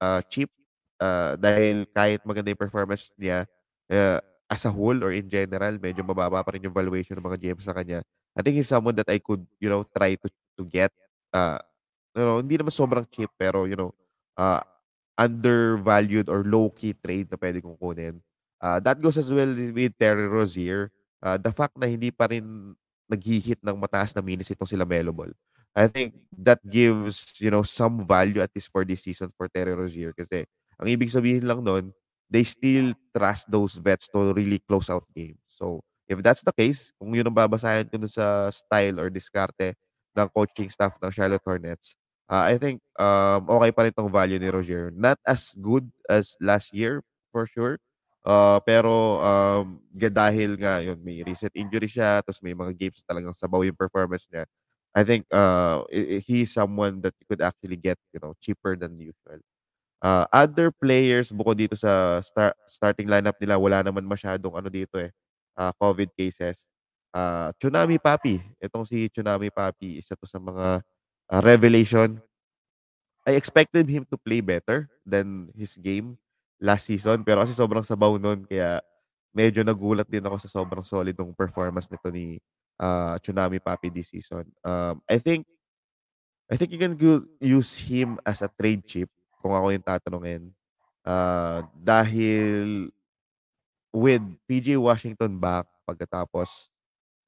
[0.01, 0.51] uh, cheap,
[0.99, 3.45] uh, dahil kahit maganda yung performance niya,
[3.91, 4.19] uh,
[4.49, 7.65] as a whole or in general, medyo mababa pa rin yung valuation ng mga GMs
[7.65, 8.05] sa kanya.
[8.35, 10.27] I think he's someone that I could, you know, try to
[10.59, 10.91] to get.
[11.31, 11.59] Uh,
[12.15, 13.91] you know, hindi naman sobrang cheap, pero, you know,
[14.39, 14.63] uh,
[15.15, 18.15] undervalued or low-key trade na pwede kong kunin.
[18.59, 20.91] Uh, that goes as well with Terry Rozier.
[21.19, 22.75] Uh, the fact na hindi pa rin
[23.07, 25.31] naghihit ng mataas na minutes itong sila Melo Ball.
[25.75, 29.75] I think that gives, you know, some value at least for this season for Terry
[29.75, 30.47] Rozier kasi
[30.79, 31.91] ang ibig sabihin lang nun,
[32.31, 35.39] they still trust those vets to really close out games.
[35.51, 39.75] So, if that's the case, kung yun ang babasahin ko dun sa style or diskarte
[40.15, 41.95] ng coaching staff ng Charlotte Hornets,
[42.31, 44.91] uh, I think um, okay pa rin tong value ni Rozier.
[44.95, 47.03] Not as good as last year,
[47.35, 47.79] for sure.
[48.25, 53.35] Uh, pero um, dahil nga yun, may recent injury siya, tapos may mga games talagang
[53.37, 54.49] sabaw yung performance niya.
[54.95, 55.83] I think uh,
[56.23, 59.43] he's someone that you could actually get, you know, cheaper than usual.
[59.99, 64.95] Uh, other players bukod dito sa star- starting lineup nila, wala naman masyadong ano dito
[64.95, 65.11] eh,
[65.59, 66.63] uh, COVID cases.
[67.11, 70.79] Uh, Tsunami Papi, itong si Tsunami Papi, isa to sa mga
[71.31, 72.19] uh, revelation.
[73.25, 76.15] I expected him to play better than his game
[76.61, 78.79] last season, pero kasi sobrang sabaw nun, kaya
[79.35, 82.39] medyo nagulat din ako sa sobrang solid ng performance nito ni
[82.79, 84.47] uh, Tsunami Papi this season.
[84.63, 85.47] Um, I think
[86.45, 89.09] I think you can go, use him as a trade chip
[89.41, 90.43] kung ako yung tatanungin.
[91.05, 92.89] Uh, dahil
[93.89, 96.69] with PJ Washington back pagkatapos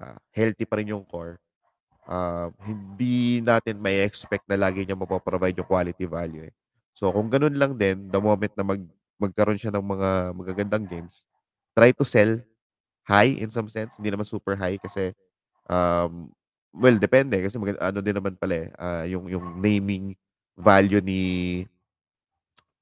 [0.02, 1.42] uh, healthy pa rin yung core,
[2.06, 6.46] uh, hindi natin may expect na lagi niya mapoprovide yung quality value.
[6.46, 6.54] Eh.
[6.94, 8.82] So kung ganun lang din, the moment na mag,
[9.18, 11.26] magkaroon siya ng mga magagandang games,
[11.74, 12.38] try to sell
[13.06, 13.94] high in some sense.
[13.98, 15.14] Hindi naman super high kasi
[15.70, 16.32] um,
[16.76, 20.16] well, depende kasi mag- ano din naman pala eh, uh, yung yung naming
[20.58, 21.22] value ni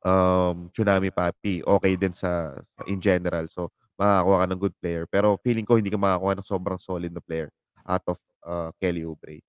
[0.05, 2.55] um, Tsunami Papi okay din sa
[2.87, 3.49] in general.
[3.51, 5.03] So makakakuha ka ng good player.
[5.07, 7.49] Pero feeling ko hindi ka makakuha ng sobrang solid na player
[7.87, 9.41] out of uh, Kelly Oubre.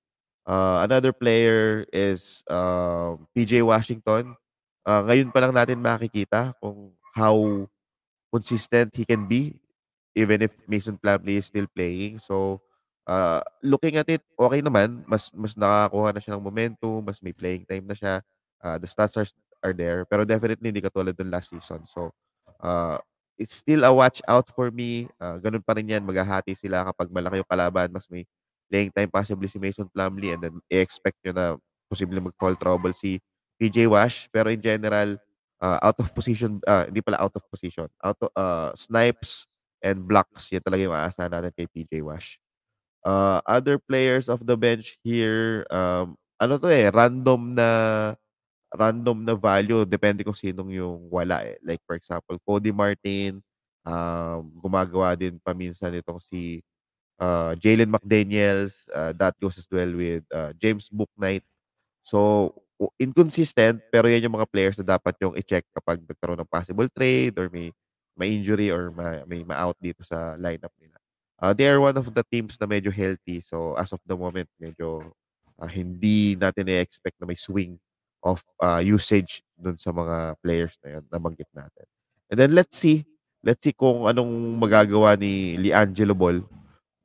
[0.47, 4.39] Uh, another player is uh, PJ Washington.
[4.87, 7.67] Uh, ngayon pa lang natin makikita kung how
[8.31, 9.59] consistent he can be
[10.17, 12.19] even if Mason Plumlee is still playing.
[12.19, 12.63] So,
[13.07, 15.07] uh, looking at it, okay naman.
[15.07, 18.15] Mas mas nakakuha na siya ng momentum, mas may playing time na siya.
[18.61, 19.29] Uh, the stats are,
[19.63, 20.05] are there.
[20.05, 21.87] Pero definitely hindi katulad ng last season.
[21.87, 22.11] So,
[22.61, 22.99] uh,
[23.39, 25.07] it's still a watch out for me.
[25.23, 26.03] Uh, ganun pa rin yan.
[26.03, 27.89] Maghahati sila kapag malaki yung kalaban.
[27.95, 28.27] Mas may
[28.67, 31.47] playing time possibly si Mason Plumlee and then i-expect nyo na
[31.87, 33.23] posible mag-fall trouble si
[33.61, 34.27] PJ Wash.
[34.35, 35.21] Pero in general,
[35.63, 39.47] uh, out of position, uh, hindi pala out of position, out of, uh, snipes
[39.85, 42.41] and blocks, yan talaga yung aasahan natin kay PJ Wash.
[43.07, 47.69] Uh, other players of the bench here, um, ano to eh, random na
[48.75, 51.57] random na value depende kung sinong yung wala eh.
[51.63, 53.41] Like for example, Cody Martin,
[53.87, 56.61] um, gumagawa din paminsan itong si
[57.21, 61.45] uh, Jalen McDaniels, uh, that goes as well with uh, James Booknight.
[62.07, 62.53] So,
[63.01, 67.37] inconsistent, pero yan yung mga players na dapat yung i-check kapag nagkaroon ng possible trade
[67.41, 67.73] or may
[68.19, 70.97] may injury or may, may ma-out dito sa lineup nila.
[71.37, 73.45] Uh, they are one of the teams na medyo healthy.
[73.45, 75.13] So, as of the moment, medyo
[75.61, 77.77] uh, hindi natin i-expect na may swing
[78.25, 81.87] of uh, usage dun sa mga players na yan na banggit natin.
[82.33, 83.05] And then, let's see.
[83.45, 86.41] Let's see kung anong magagawa ni Liangelo Ball.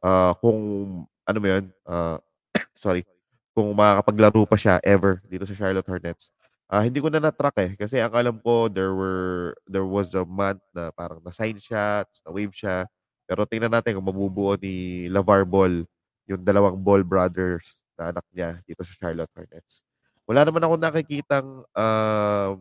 [0.02, 0.60] Uh, kung,
[1.06, 2.18] ano mo yun, uh,
[2.80, 3.04] sorry,
[3.52, 6.32] kung makakapaglaro pa siya ever dito sa Charlotte Hornets.
[6.72, 10.24] Uh, hindi ko na na-track eh kasi ang alam ko there were there was a
[10.24, 12.88] month na parang na-sign siya, na-wave siya.
[13.32, 15.88] Pero tingnan natin kung mabubuo ni LaVar Ball
[16.28, 19.88] yung dalawang Ball brothers na anak niya dito sa Charlotte Hornets.
[20.28, 22.60] Wala naman ako nakikitang uh,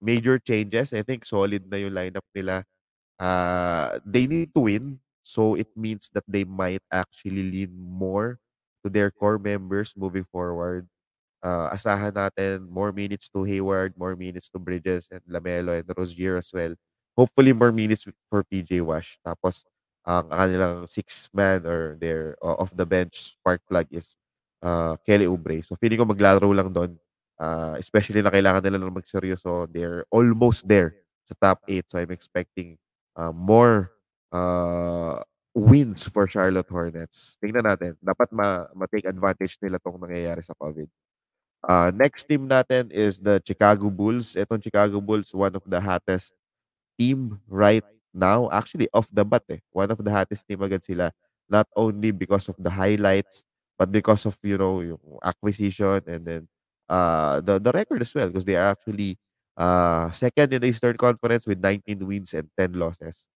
[0.00, 0.96] major changes.
[0.96, 2.64] I think solid na yung lineup nila.
[3.20, 5.04] Uh, they need to win.
[5.20, 8.40] So it means that they might actually lean more
[8.80, 10.88] to their core members moving forward.
[11.44, 16.40] Uh, asahan natin more minutes to Hayward, more minutes to Bridges and Lamelo and Rozier
[16.40, 16.72] as well.
[17.12, 19.20] Hopefully more minutes for PJ Wash.
[19.20, 19.68] Tapos
[20.06, 24.14] ang kanilang six man or their uh, off the bench spark plug is
[24.62, 25.58] uh, Kelly Oubre.
[25.66, 26.94] So feeling ko maglalaro lang doon.
[27.36, 29.68] Uh, especially na kailangan nila lang magseryoso.
[29.68, 31.90] They're almost there sa top 8.
[31.90, 32.78] So I'm expecting
[33.18, 33.92] uh, more
[34.30, 35.20] uh,
[35.52, 37.36] wins for Charlotte Hornets.
[37.42, 37.98] Tingnan natin.
[38.00, 40.88] Dapat ma- ma-take advantage nila tong nangyayari sa COVID.
[41.66, 44.38] Uh, next team natin is the Chicago Bulls.
[44.38, 46.30] Itong Chicago Bulls, one of the hottest
[46.94, 47.84] team right
[48.16, 48.48] now.
[48.50, 49.60] Actually, off the bat eh.
[49.70, 51.12] One of the hottest team agad sila.
[51.46, 53.44] Not only because of the highlights,
[53.78, 56.42] but because of, you know, yung acquisition and then
[56.88, 58.26] uh, the, the record as well.
[58.32, 59.20] Because they are actually
[59.56, 63.28] uh, second in the Eastern Conference with 19 wins and 10 losses.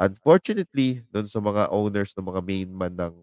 [0.00, 3.14] Unfortunately, doon sa mga owners ng mga main man ng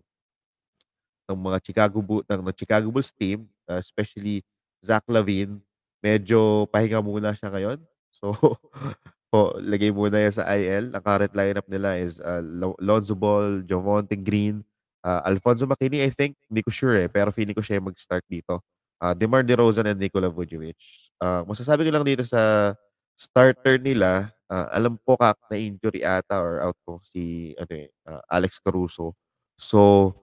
[1.27, 4.45] ng mga Chicago Bulls ng, ng Chicago Bulls team, uh, especially
[4.79, 5.59] Zach Lavine,
[5.99, 7.79] medyo pahinga muna siya ngayon.
[8.15, 8.31] So,
[9.27, 10.95] po, lagay muna yan sa IL.
[10.95, 12.41] Ang current lineup nila is uh,
[12.79, 14.63] Lonzo Ball, Javonte Green,
[15.03, 16.35] uh, Alfonso McKinney, I think.
[16.47, 18.63] Hindi ko sure eh, pero feeling ko siya mag-start dito.
[18.97, 20.75] Uh, DeMar DeRozan and Nikola Vucevic.
[21.21, 22.73] Uh, masasabi ko lang dito sa
[23.17, 27.89] starter nila, uh, alam ko kak na injury ata or out ko si ano eh,
[28.05, 29.17] uh, Alex Caruso.
[29.57, 30.13] So,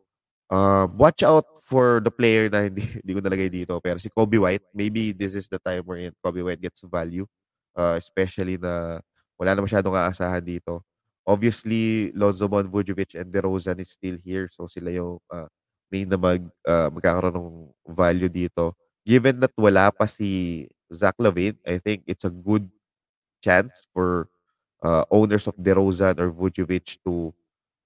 [0.50, 3.74] uh, watch out for the player na hindi, hindi ko nalagay dito.
[3.82, 7.26] Pero si Kobe White, maybe this is the time wherein Kobe White gets value.
[7.74, 9.02] Uh, especially na
[9.34, 10.86] wala na masyadong aasahan dito.
[11.26, 14.46] Obviously, Lonzo Ball, Vujovic, and DeRozan is still here.
[14.52, 15.50] So, sila yung uh,
[15.90, 17.50] main na mag, uh, magkakaroon ng
[17.90, 18.78] value dito.
[19.02, 22.70] Given that wala pa si Zach Lavine, I think it's a good
[23.42, 24.30] chance for
[24.84, 27.34] uh, owners of DeRozan or Vujovic to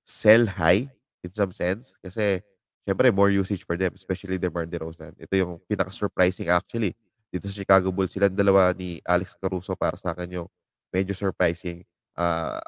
[0.05, 0.91] sell high
[1.25, 1.97] in some sense.
[2.05, 2.45] Kasi,
[2.85, 5.17] syempre, more usage for them, especially DeMar DeRozan.
[5.17, 6.93] Ito yung pinaka-surprising actually
[7.29, 8.13] dito sa Chicago Bulls.
[8.13, 10.49] Silang dalawa ni Alex Caruso para sa akin yung
[10.93, 11.85] medyo surprising.
[12.19, 12.59] Uh,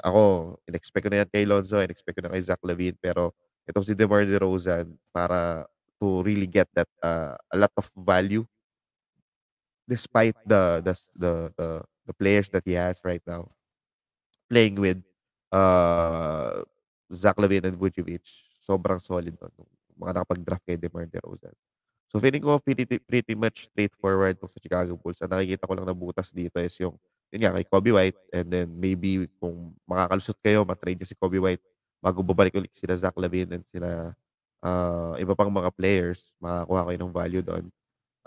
[0.00, 3.34] ako, in-expect ko na yan kay Lonzo, in-expect ko na kay Zach Levine, pero
[3.68, 5.66] itong si DeMar DeRozan para
[6.02, 8.42] to really get that uh, a lot of value
[9.86, 11.68] despite the the the the,
[12.10, 13.46] the players that he has right now
[14.50, 14.98] playing with
[15.54, 16.62] uh
[17.14, 18.26] Zach Levine and Vucevic
[18.58, 19.52] sobrang solid nun
[19.94, 21.54] mga nakapag-draft kay DeMar DeRozan
[22.12, 25.16] So feeling ko pretty, pretty much straightforward to sa Chicago Bulls.
[25.24, 26.92] Ang nakikita ko lang na butas dito is yung,
[27.32, 28.20] yun nga, kay Kobe White.
[28.36, 31.64] And then maybe kung makakalusot kayo, matrade nyo si Kobe White
[32.04, 34.12] bago babalik ulit sila Zach Lavine and sila
[34.60, 37.64] uh, iba pang mga players, makakuha kayo ng value doon.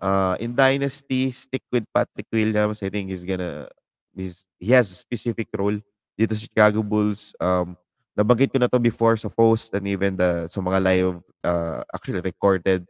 [0.01, 2.81] Uh, in Dynasty, stick with Patrick Williams.
[2.81, 3.69] I think he's gonna,
[4.17, 5.77] he's, he has a specific role
[6.17, 7.37] dito sa Chicago Bulls.
[7.37, 7.77] Um,
[8.17, 12.25] nabanggit ko na to before sa post and even the sa mga live uh, actually
[12.25, 12.81] recorded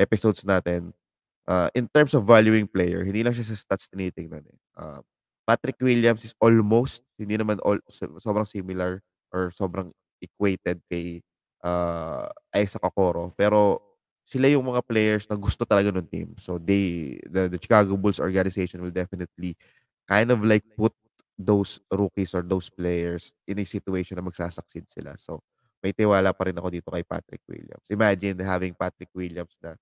[0.00, 0.96] episodes natin.
[1.44, 4.58] Uh, in terms of valuing player, hindi lang siya sa stats tinitingnan eh.
[4.78, 5.00] Uh,
[5.44, 7.82] Patrick Williams is almost hindi naman all,
[8.22, 9.02] sobrang similar
[9.34, 9.90] or sobrang
[10.22, 11.18] equated kay
[11.66, 13.82] uh, Isaac Okoro pero
[14.22, 16.28] sila yung mga players na gusto talaga ng team.
[16.38, 19.58] So they the, the Chicago Bulls organization will definitely
[20.06, 20.94] kind of like put
[21.34, 25.18] those rookies or those players in a situation na magsasucceed sila.
[25.18, 25.42] So
[25.82, 27.82] may tiwala pa rin ako dito kay Patrick Williams.
[27.90, 29.74] Imagine having Patrick Williams na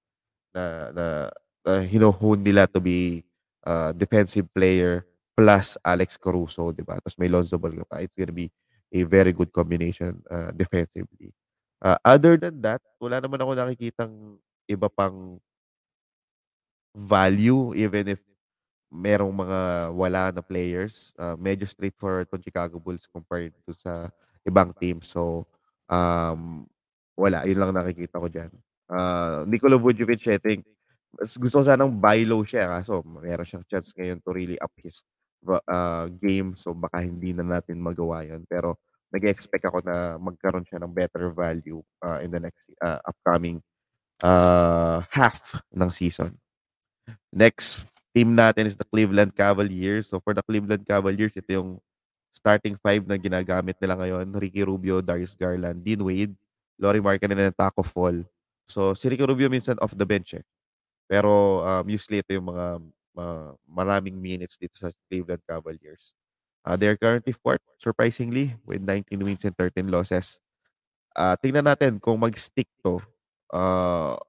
[0.55, 1.07] na na,
[1.65, 3.25] na hinohone nila to be
[3.67, 5.05] uh, defensive player
[5.39, 6.99] plus Alex Caruso, di ba?
[6.99, 8.03] Tapos may Lonzo Ball pa.
[8.03, 8.51] It's gonna be
[8.91, 11.31] a very good combination uh, defensively.
[11.79, 14.15] Uh, other than that, wala naman ako nakikitang
[14.67, 15.39] iba pang
[16.91, 18.21] value even if
[18.91, 19.61] merong mga
[19.95, 21.15] wala na players.
[21.15, 24.11] Uh, medyo straightforward tong Chicago Bulls compared to sa
[24.43, 25.05] ibang team.
[25.05, 25.47] So,
[25.87, 26.67] um,
[27.15, 27.45] wala.
[27.47, 28.51] Yun lang nakikita ko dyan.
[28.89, 30.65] Uh, Nikola Vujovic, I think,
[31.37, 32.81] gusto ko sanang buy low siya.
[32.81, 35.05] Kaso, meron siyang chance ngayon to really up his
[35.45, 36.57] uh, game.
[36.57, 38.49] So, baka hindi na natin magawa yun.
[38.49, 43.61] Pero, nag-expect ako na magkaroon siya ng better value uh, in the next uh, upcoming
[44.21, 46.37] uh, half ng season.
[47.33, 50.13] Next team natin is the Cleveland Cavaliers.
[50.13, 51.71] So for the Cleveland Cavaliers, ito yung
[52.33, 54.29] starting five na ginagamit nila ngayon.
[54.37, 56.37] Ricky Rubio, Darius Garland, Dean Wade,
[56.77, 58.29] Laurie Markkanen, and Taco Fall.
[58.69, 60.45] So si Ricky Rubio minsan off the bench eh.
[61.09, 62.67] Pero um, usually ito yung mga
[63.17, 66.13] uh, maraming minutes dito sa Cleveland Cavaliers.
[66.69, 70.37] Uh, they're currently fourth, surprisingly, with 19 wins and 13 losses.
[71.17, 73.01] Uh, tingnan natin kung mag-stick to.
[73.49, 74.21] Uh,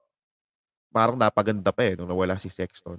[0.88, 2.98] parang napaganda pa eh nung nawala si Sexton.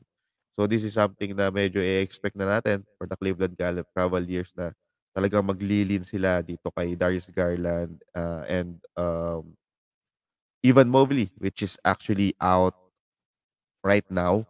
[0.54, 3.58] So this is something na medyo i-expect na natin for the Cleveland
[3.98, 4.72] Cavaliers na
[5.12, 9.58] talagang maglilin sila dito kay Darius Garland uh, and um,
[10.62, 12.78] Evan Mobley which is actually out
[13.82, 14.46] right now.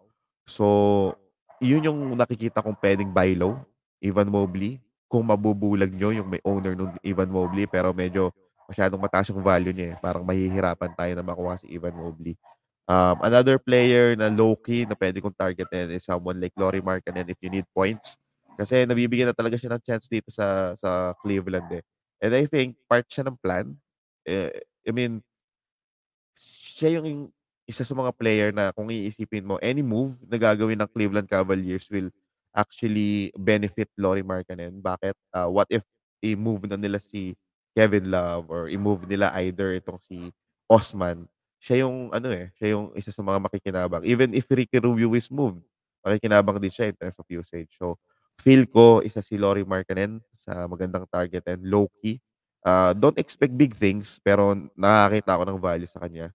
[0.48, 1.16] So
[1.64, 3.60] yun yung nakikita kong pwedeng buy low
[4.04, 4.82] Evan Mobley.
[5.12, 8.32] Kung mabubulag nyo yung may owner ng Evan Mobley pero medyo
[8.72, 9.96] masyadong mataas yung value niya eh.
[10.00, 12.40] Parang mahihirapan tayo na makuha si Evan Mobley.
[12.88, 17.40] Um, another player na low-key na pwede kong targetin is someone like Laurie Markkanen if
[17.44, 18.16] you need points.
[18.56, 21.84] Kasi nabibigyan na talaga siya ng chance dito sa sa Cleveland eh.
[22.20, 23.76] And I think part siya ng plan.
[24.28, 24.52] Eh,
[24.88, 25.24] I mean,
[26.82, 27.30] siya yung
[27.70, 31.86] isa sa mga player na kung iisipin mo, any move na gagawin ng Cleveland Cavaliers
[31.94, 32.10] will
[32.58, 34.82] actually benefit Laurie Markkanen.
[34.82, 35.14] Bakit?
[35.30, 35.86] Uh, what if
[36.26, 37.38] i-move na nila si
[37.78, 40.34] Kevin Love or i-move nila either itong si
[40.68, 41.30] Osman.
[41.62, 44.04] Siya yung ano eh, siya yung isa sa mga makikinabang.
[44.04, 45.62] Even if Ricky Rubio is moved,
[46.02, 47.70] makikinabang din siya in terms of usage.
[47.78, 48.02] So,
[48.42, 52.18] feel ko isa si Laurie Markkanen sa magandang target and low-key.
[52.66, 56.34] Uh, don't expect big things, pero nakakita ako ng value sa kanya.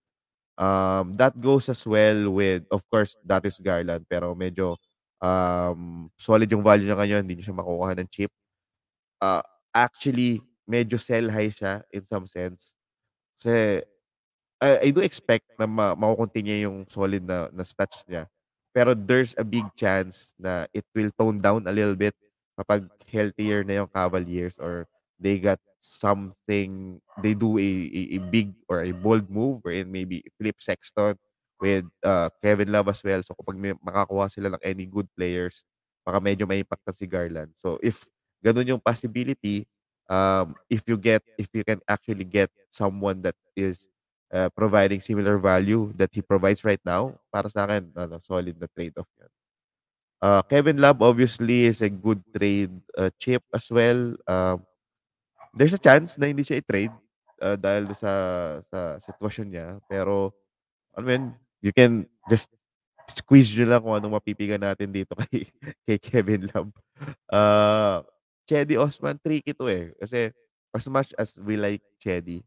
[0.56, 4.80] Um, that goes as well with, of course, Darius Garland, pero medyo
[5.20, 8.32] um, solid yung value niya ngayon, hindi niya siya makukuha ng cheap.
[9.20, 12.72] Uh, actually, medyo sell high siya in some sense.
[13.40, 13.84] Kasi
[14.60, 18.24] I, I do expect na ma makukontinue yung solid na, na stats niya.
[18.72, 22.16] Pero there's a big chance na it will tone down a little bit
[22.56, 24.88] kapag healthier na yung Cavaliers or
[25.20, 30.24] they got something, they do a, a, a big or a bold move wherein maybe
[30.38, 31.16] flip Sexton
[31.60, 33.22] with uh, Kevin Love as well.
[33.22, 35.64] So kapag may, makakuha sila ng any good players,
[36.04, 37.52] baka medyo may impact si Garland.
[37.56, 38.04] So if
[38.44, 39.66] ganun yung possibility,
[40.08, 43.88] um, if you get, if you can actually get someone that is
[44.32, 48.68] uh, providing similar value that he provides right now, para sa akin, ano, solid na
[48.70, 49.30] trade-off yan.
[50.16, 54.16] Uh, Kevin Love obviously is a good trade uh, chip as well.
[54.26, 54.64] Um,
[55.56, 56.92] there's a chance na hindi siya i-trade
[57.40, 58.12] uh, dahil sa
[58.68, 59.68] sa sitwasyon niya.
[59.88, 60.36] Pero,
[60.92, 61.32] I mean,
[61.64, 62.52] you can just
[63.08, 65.48] squeeze nyo lang kung anong mapipigan natin dito kay,
[65.88, 66.70] kay Kevin Love.
[67.32, 68.04] Uh,
[68.46, 69.90] Chedi Osman, tricky to eh.
[69.98, 70.30] Kasi
[70.76, 72.44] as much as we like Chedi,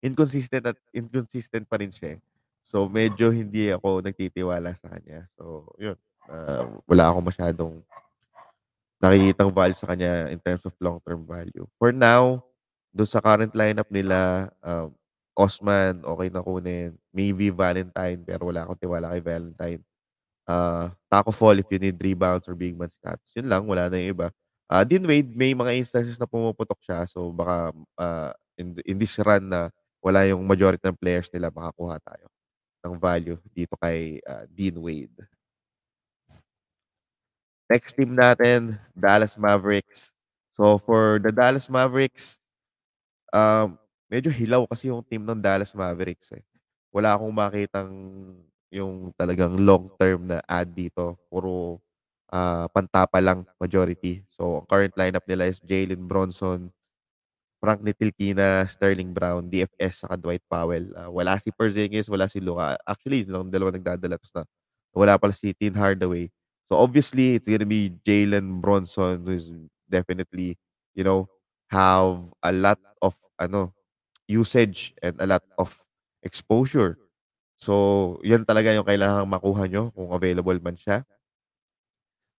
[0.00, 2.20] inconsistent at inconsistent pa rin siya eh.
[2.64, 5.28] So, medyo hindi ako nagtitiwala sa kanya.
[5.36, 6.00] So, yun.
[6.24, 7.74] Uh, wala ako masyadong
[9.04, 11.68] nakikitang value sa kanya in terms of long-term value.
[11.76, 12.40] For now,
[12.94, 14.94] doon sa current lineup nila, um,
[15.34, 16.94] Osman, okay na kunin.
[17.10, 19.82] Maybe Valentine, pero wala akong tiwala kay Valentine.
[20.46, 23.34] Uh, Taco Fall if you need rebounds or big man stats.
[23.34, 24.28] Yun lang, wala na yung iba.
[24.70, 27.04] Uh, Dean Wade, may mga instances na pumuputok siya.
[27.10, 31.98] So baka uh, in, in this run na wala yung majority ng players nila, makakuha
[31.98, 32.30] tayo
[32.84, 35.16] ng value dito kay uh, Dean Wade.
[37.70, 40.12] Next team natin, Dallas Mavericks.
[40.52, 42.36] So for the Dallas Mavericks,
[43.32, 43.76] um,
[44.12, 46.44] medyo hilaw kasi yung team ng Dallas Mavericks, eh.
[46.94, 47.92] Wala akong makitang
[48.72, 51.18] yung talagang long term na add dito.
[51.30, 51.80] Puro,
[52.32, 54.22] ah, pantapa lang majority.
[54.34, 56.70] So, current lineup nila is Jalen Bronson,
[57.62, 60.92] Frank Ntilikina, Sterling Brown, DFS, saka Dwight Powell.
[60.98, 62.76] Ah, wala si Porzingis, wala si Luka.
[62.84, 64.42] Actually, yun lang dalawa nagdadala tapos na
[64.94, 66.28] wala pala si Tim Hardaway.
[66.70, 69.52] So, obviously, it's gonna be Jalen Bronson who's
[69.90, 70.56] definitely,
[70.96, 71.28] you know,
[71.68, 73.74] have a lot of ano,
[74.28, 75.76] usage and a lot of
[76.24, 76.98] exposure.
[77.60, 81.04] So, yan talaga yung kailangang makuha nyo kung available man siya.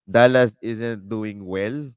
[0.05, 1.89] Dallas isn't doing well.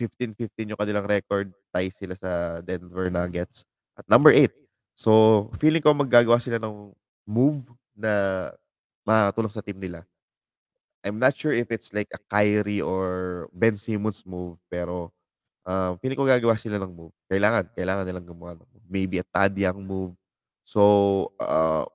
[0.00, 1.52] 15-15 yung kanilang record.
[1.72, 3.64] Tie sila sa Denver Nuggets
[3.96, 4.52] at number 8.
[4.96, 6.92] So, feeling ko maggagawa sila ng
[7.28, 7.64] move
[7.96, 8.50] na
[9.04, 10.04] makakatulong sa team nila.
[11.04, 15.10] I'm not sure if it's like a Kyrie or Ben Simmons move, pero
[15.66, 17.14] um, feeling ko gagawa sila ng move.
[17.30, 18.86] Kailangan, kailangan nilang gumawa ng move.
[18.90, 20.14] Maybe a Tad Young move.
[20.66, 21.86] So, uh,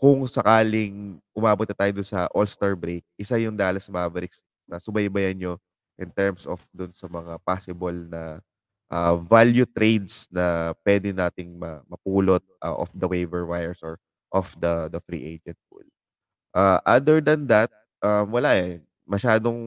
[0.00, 5.54] kung sakaling umabot na tayo sa All-Star break, isa yung Dallas Mavericks na subaybayan nyo
[6.00, 8.42] in terms of dun sa mga possible na
[8.90, 14.00] uh, value trades na pwede nating ma- mapulot uh, off the waiver wires or
[14.34, 15.84] off the the free agent pool.
[16.54, 17.70] Uh, other than that,
[18.02, 18.82] um, wala eh.
[19.08, 19.58] Masyadong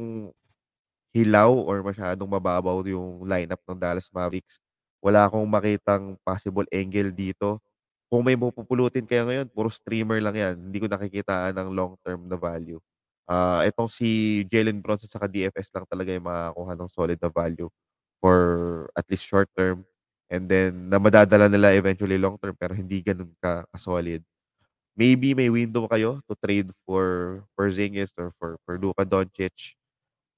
[1.15, 4.59] hilaw or masyadong mababaw yung lineup ng Dallas Mavericks.
[4.99, 7.61] Wala akong makitang possible angle dito.
[8.11, 10.55] Kung may pupulutin kayo ngayon, puro streamer lang yan.
[10.71, 12.79] Hindi ko nakikitaan ng long-term na value.
[13.27, 17.69] Uh, itong si Jalen Bronson sa DFS lang talaga yung makakuha ng solid na value
[18.21, 18.39] for
[18.97, 19.86] at least short term.
[20.29, 24.21] And then, na madadala nila eventually long term pero hindi ganun ka, ka-solid.
[24.95, 29.75] Maybe may window kayo to trade for Porzingis or for, for Luka Doncic.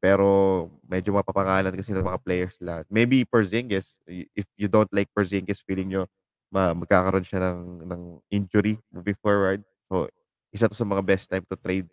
[0.02, 2.86] Pero medyo mapapangalan kasi ng mga players lahat.
[2.90, 6.04] Maybe Porzingis, if you don't like Porzingis, feeling nyo
[6.48, 8.02] ma magkakaroon siya ng, ng
[8.34, 9.62] injury moving forward.
[9.92, 10.10] So,
[10.50, 11.90] isa to sa mga best time to trade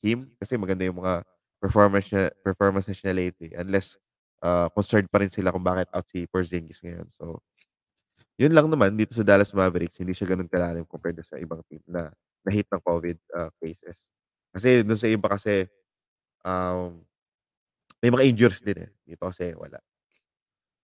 [0.00, 1.20] him kasi maganda yung mga
[1.60, 3.50] performance niya, performances niya lately.
[3.56, 3.98] Unless
[4.40, 7.08] uh, concerned pa rin sila kung bakit out si Porzingis ngayon.
[7.12, 7.42] So,
[8.36, 11.80] yun lang naman dito sa Dallas Mavericks, hindi siya ganun kalalim compared sa ibang team
[11.88, 12.12] na
[12.44, 14.04] na-hit ng COVID uh, cases.
[14.52, 15.66] Kasi dun sa iba kasi,
[16.44, 17.00] um,
[18.00, 18.90] may mga injuries din eh.
[19.02, 19.80] Dito kasi wala.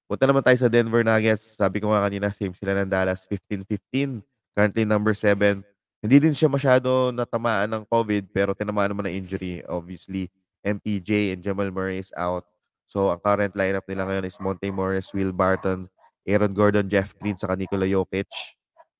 [0.09, 1.57] Punta naman tayo sa Denver Nuggets.
[1.57, 4.21] Sabi ko nga kanina, same sila ng Dallas, 15-15.
[4.53, 5.65] Currently number 7.
[6.03, 9.63] Hindi din siya masyado natamaan ng COVID, pero tinamaan naman ng injury.
[9.71, 10.29] Obviously,
[10.67, 12.45] MPJ and Jamal Murray is out.
[12.91, 15.87] So, ang current lineup nila ngayon is Monte Morris, Will Barton,
[16.27, 18.31] Aaron Gordon, Jeff Green, saka Nikola Jokic.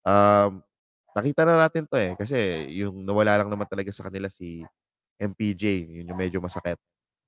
[0.03, 0.63] Um,
[1.15, 2.13] nakita na natin to eh.
[2.19, 2.37] Kasi
[2.83, 4.65] yung nawala lang naman talaga sa kanila si
[5.21, 5.87] MPJ.
[6.03, 6.81] Yun yung medyo masakit.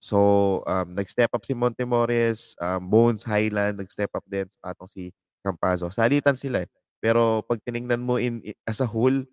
[0.02, 4.90] So, um, nag-step up si Monte Morris, um, Bones Highland, nag-step up din sa atong
[4.90, 5.08] si
[5.40, 5.88] Campazzo.
[5.88, 6.68] Salitan sila eh.
[7.00, 9.24] Pero pag tiningnan mo in, as a whole,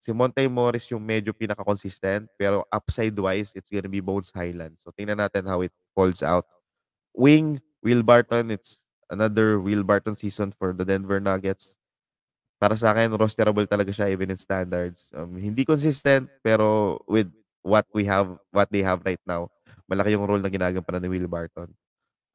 [0.00, 2.30] si Monte Morris yung medyo pinaka-consistent.
[2.38, 4.78] Pero upside-wise, it's gonna be Bones Highland.
[4.82, 6.46] So, tingnan natin how it falls out.
[7.14, 8.79] Wing, Will Barton, it's
[9.10, 11.76] another Will Barton season for the Denver Nuggets.
[12.60, 15.10] Para sa akin, rosterable talaga siya even in standards.
[15.12, 17.28] Um, hindi consistent, pero with
[17.60, 19.50] what we have, what they have right now,
[19.90, 21.72] malaki yung role na ginagampanan ni Will Barton.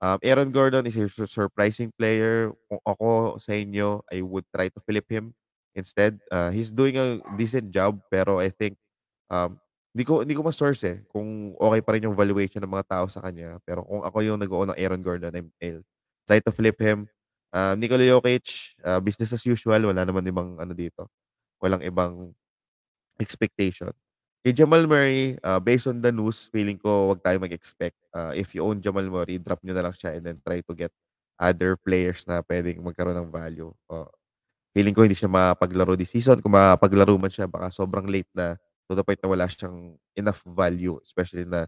[0.04, 2.52] Um, Aaron Gordon is a surprising player.
[2.68, 5.32] Kung ako sa inyo, I would try to flip him
[5.72, 6.20] instead.
[6.28, 8.76] Uh, he's doing a decent job, pero I think
[9.32, 9.56] um,
[9.96, 13.06] hindi ko hindi ko ma-source eh kung okay pa rin yung valuation ng mga tao
[13.08, 13.62] sa kanya.
[13.64, 15.86] Pero kung ako yung nag-o ng Aaron Gordon, I'm, I'll
[16.28, 17.08] try to flip him.
[17.56, 19.80] Uh, Nikola Jokic, uh, business as usual.
[19.80, 21.08] Wala naman ibang ano dito.
[21.62, 22.36] Walang ibang
[23.22, 23.94] expectation.
[24.46, 27.98] Kay Jamal Murray, uh, based on the news, feeling ko wag tayo mag-expect.
[28.14, 30.74] Uh, if you own Jamal Murray, drop nyo na lang siya and then try to
[30.78, 30.94] get
[31.40, 33.74] other players na pwedeng magkaroon ng value.
[33.90, 34.06] Uh,
[34.76, 36.44] feeling ko hindi siya mapaglaro this season.
[36.46, 40.46] Kung mapaglaro man siya, baka sobrang late na to the point na wala siyang enough
[40.46, 41.66] value, especially na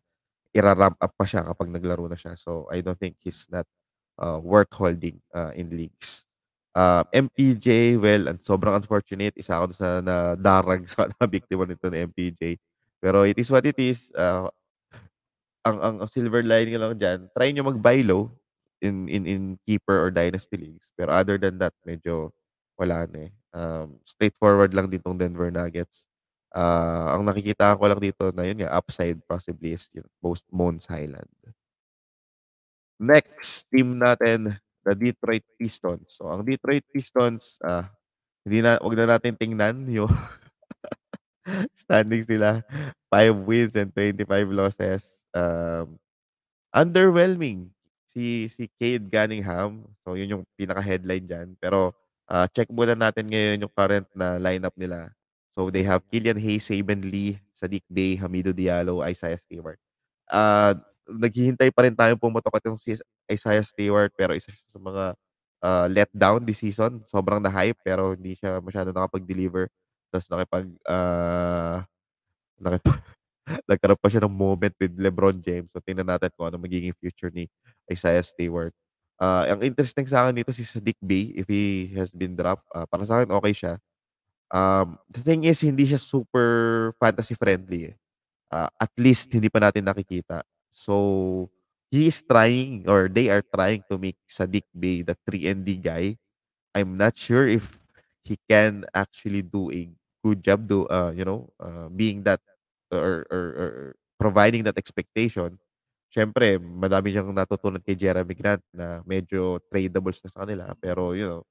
[0.53, 2.37] ira-ramp up pa siya kapag naglaro na siya.
[2.37, 3.65] So, I don't think he's not
[4.19, 6.25] uh, worth holding uh, in leagues.
[6.77, 9.33] Uh, MPJ, well, and sobrang unfortunate.
[9.33, 12.61] Isa ako sa na darag sa na biktima nito ni MPJ.
[13.01, 14.13] Pero it is what it is.
[14.13, 14.49] Uh,
[15.65, 18.31] ang, ang, ang silver lining lang dyan, try nyo mag-buy low
[18.79, 20.93] in, in, in keeper or dynasty leagues.
[20.95, 22.31] Pero other than that, medyo
[22.77, 23.31] wala na eh.
[23.57, 26.05] Um, straightforward lang din tong Denver Nuggets.
[26.53, 30.87] Uh, ang nakikita ko lang dito na yun nga, upside possibly is yun, most Mons
[30.87, 31.29] Highland.
[32.97, 36.17] Next team natin, the Detroit Pistons.
[36.17, 37.85] So, ang Detroit Pistons, uh,
[38.41, 40.09] hindi na, wag na natin tingnan yung
[41.83, 42.65] standings nila.
[43.13, 45.03] 5 wins and 25 losses.
[45.31, 46.01] Um,
[46.73, 47.71] underwhelming
[48.11, 49.85] si si Cade Cunningham.
[50.01, 51.47] So, yun yung pinaka-headline diyan.
[51.61, 51.93] Pero,
[52.25, 55.13] ah, check muna natin ngayon yung current na lineup nila.
[55.57, 59.77] So, they have Killian Hayes, Saben Lee, Sadiq Bey, Hamidou Diallo, Isaiah Stewart.
[60.29, 60.73] Ah,
[61.09, 65.03] naghihintay pa rin tayong pumutok itong si Isaiah Stewart pero isa siya sa mga
[65.63, 67.01] ah, letdown this season.
[67.09, 69.71] Sobrang na-hype pero hindi siya masyado nakapag-deliver.
[70.11, 71.83] Tapos nakipag ah,
[72.59, 72.99] nakipag
[73.69, 75.69] nagkaroon pa siya ng moment with LeBron James.
[75.71, 77.47] So, tingnan natin kung ano magiging future ni
[77.87, 78.75] Isaiah Stewart.
[79.17, 82.67] Ah, ang interesting sa akin dito si Sadiq Bey if he has been dropped.
[82.75, 83.73] Ah, para sa akin okay siya.
[84.47, 87.95] Um, the thing is hindi siya super fantasy friendly eh.
[88.51, 90.43] Ah, at least hindi pa natin nakikita.
[90.77, 91.49] So,
[91.89, 95.81] he is trying or they are trying to make Sadiq Bey the 3 and D
[95.81, 96.17] guy.
[96.75, 97.79] I'm not sure if
[98.23, 99.89] he can actually do a
[100.23, 102.41] good job do uh, you know, uh, being that
[102.91, 103.71] or, or, or
[104.19, 105.57] providing that expectation.
[106.11, 110.71] Siyempre, madami siyang natutunan kay Jeremy Grant na medyo tradables na sa kanila.
[110.79, 111.41] Pero, you know,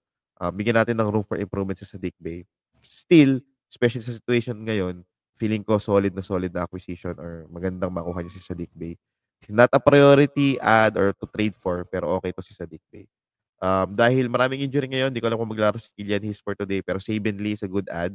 [0.40, 2.44] uh, bigyan natin ng room for improvement sa Sadiq Bey.
[2.84, 5.04] Still, especially sa situation ngayon,
[5.36, 8.96] feeling ko solid na solid na acquisition or magandang makuha niya si Sadiq Bey.
[9.46, 13.06] Not a priority add or to trade for, pero okay to si Sadiq Bey.
[13.62, 16.84] Um, dahil maraming injury ngayon, di ko alam kung maglaro si Killian Hayes for today,
[16.84, 18.12] pero Saben Lee is a good add.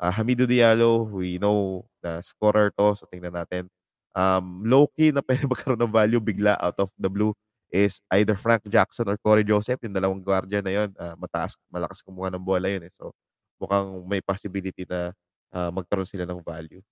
[0.00, 3.68] Uh, Hamidou Diallo, we know na scorer to, so tingnan natin.
[4.16, 7.36] Um, low-key na pwede magkaroon ng value bigla out of the blue
[7.70, 12.02] is either Frank Jackson or Corey Joseph, yung dalawang guardia na yun, uh, mataas, malakas
[12.02, 12.92] kumuha ng bola yun eh.
[12.98, 13.14] So,
[13.62, 15.14] mukhang may possibility na
[15.54, 16.82] uh, magkaroon sila ng value.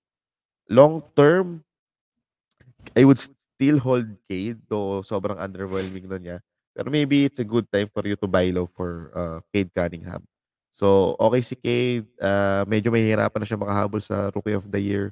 [0.70, 1.66] Long term,
[2.94, 3.18] I would
[3.58, 6.38] still hold Cade, though sobrang underwhelming na niya.
[6.78, 10.22] Pero maybe it's a good time for you to buy low for uh, Cade Cunningham.
[10.70, 12.06] So, okay si Cade.
[12.22, 15.10] Uh, medyo mahihirapan na siya makahabol sa Rookie of the Year.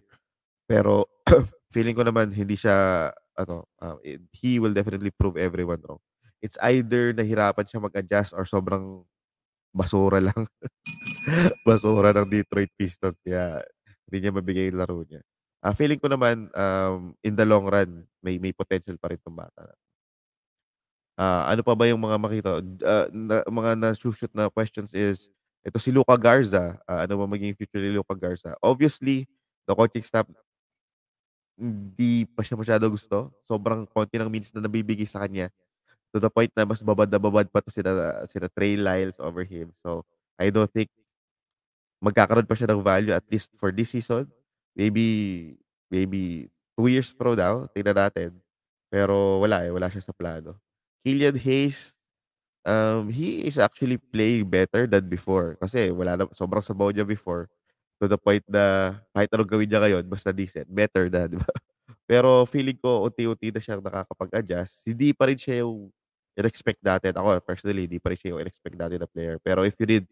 [0.70, 1.10] Pero,
[1.74, 3.98] feeling ko naman hindi siya, ano, uh,
[4.31, 5.98] he will definitely prove everyone wrong.
[6.39, 9.02] It's either nahirapan siya mag-adjust or sobrang
[9.74, 10.47] basura lang.
[11.66, 13.18] basura ng Detroit Pistons.
[13.27, 13.59] Kaya,
[14.06, 15.18] hindi niya mabigay yung laro niya.
[15.66, 19.34] Uh, feeling ko naman, um, in the long run, may may potential pa rin itong
[19.34, 19.74] bata.
[21.18, 22.51] Uh, ano pa ba yung mga makita?
[22.62, 25.26] Uh, na, mga na-shoot na questions is,
[25.66, 26.78] ito si Luca Garza.
[26.86, 28.55] Uh, ano ba magiging future ni Luca Garza?
[28.62, 29.26] Obviously,
[29.66, 30.30] the coaching staff
[31.56, 33.32] hindi pa siya masyado gusto.
[33.48, 35.48] Sobrang konti ng minutes na nabibigay sa kanya.
[36.12, 39.43] To the point na mas babad na babad pa to sila, sila Trey Lyles over
[39.43, 39.72] him.
[39.82, 40.05] So,
[40.36, 40.93] I don't think
[42.05, 44.28] magkakaroon pa siya ng value at least for this season.
[44.76, 45.06] Maybe,
[45.88, 47.66] maybe two years pro daw.
[47.72, 48.30] Tingnan natin.
[48.92, 49.72] Pero wala eh.
[49.72, 50.60] Wala siya sa plano.
[51.02, 51.96] Killian Hayes,
[52.66, 55.56] um, he is actually playing better than before.
[55.62, 57.48] Kasi wala na, sobrang sabaw niya before.
[58.02, 60.68] To the point na kahit anong gawin niya ngayon, basta decent.
[60.68, 61.48] Better na, di ba?
[62.10, 64.84] Pero feeling ko, unti-unti na siyang nakakapag-adjust.
[64.84, 65.88] Hindi pa rin siya yung
[66.36, 67.16] in-expect natin.
[67.16, 69.40] Ako, personally, hindi pa rin siya yung in-expect natin na player.
[69.40, 70.04] Pero if you need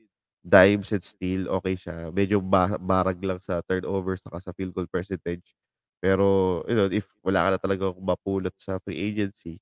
[0.44, 2.12] dimes and steal, okay siya.
[2.12, 5.56] Medyo ba- barag lang sa turnovers saka sa field goal percentage.
[6.04, 9.56] Pero, you know, if wala ka na talaga mapulot sa free agency,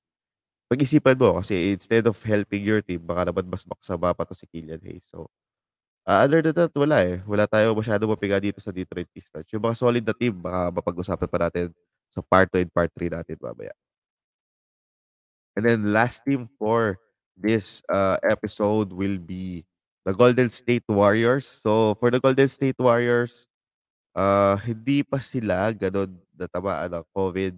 [0.71, 4.45] pag-isipan mo kasi instead of helping your team, baka naman mas makasama pa to si
[4.49, 5.05] Killian Hayes.
[5.07, 5.29] So,
[6.07, 7.19] uh, other than that, wala eh.
[7.27, 9.47] Wala tayo masyado mapiga dito sa Detroit Pistons.
[9.53, 11.71] Yung mga solid na team, baka mapag-usapan pa natin
[12.13, 13.73] sa part 2 and part 3 natin mamaya.
[15.55, 16.97] And then last team for
[17.37, 19.65] this uh, episode will be
[20.03, 21.47] the Golden State Warriors.
[21.47, 23.47] So, for the Golden State Warriors,
[24.15, 27.53] uh, hindi pa sila ganun natamaan ng COVID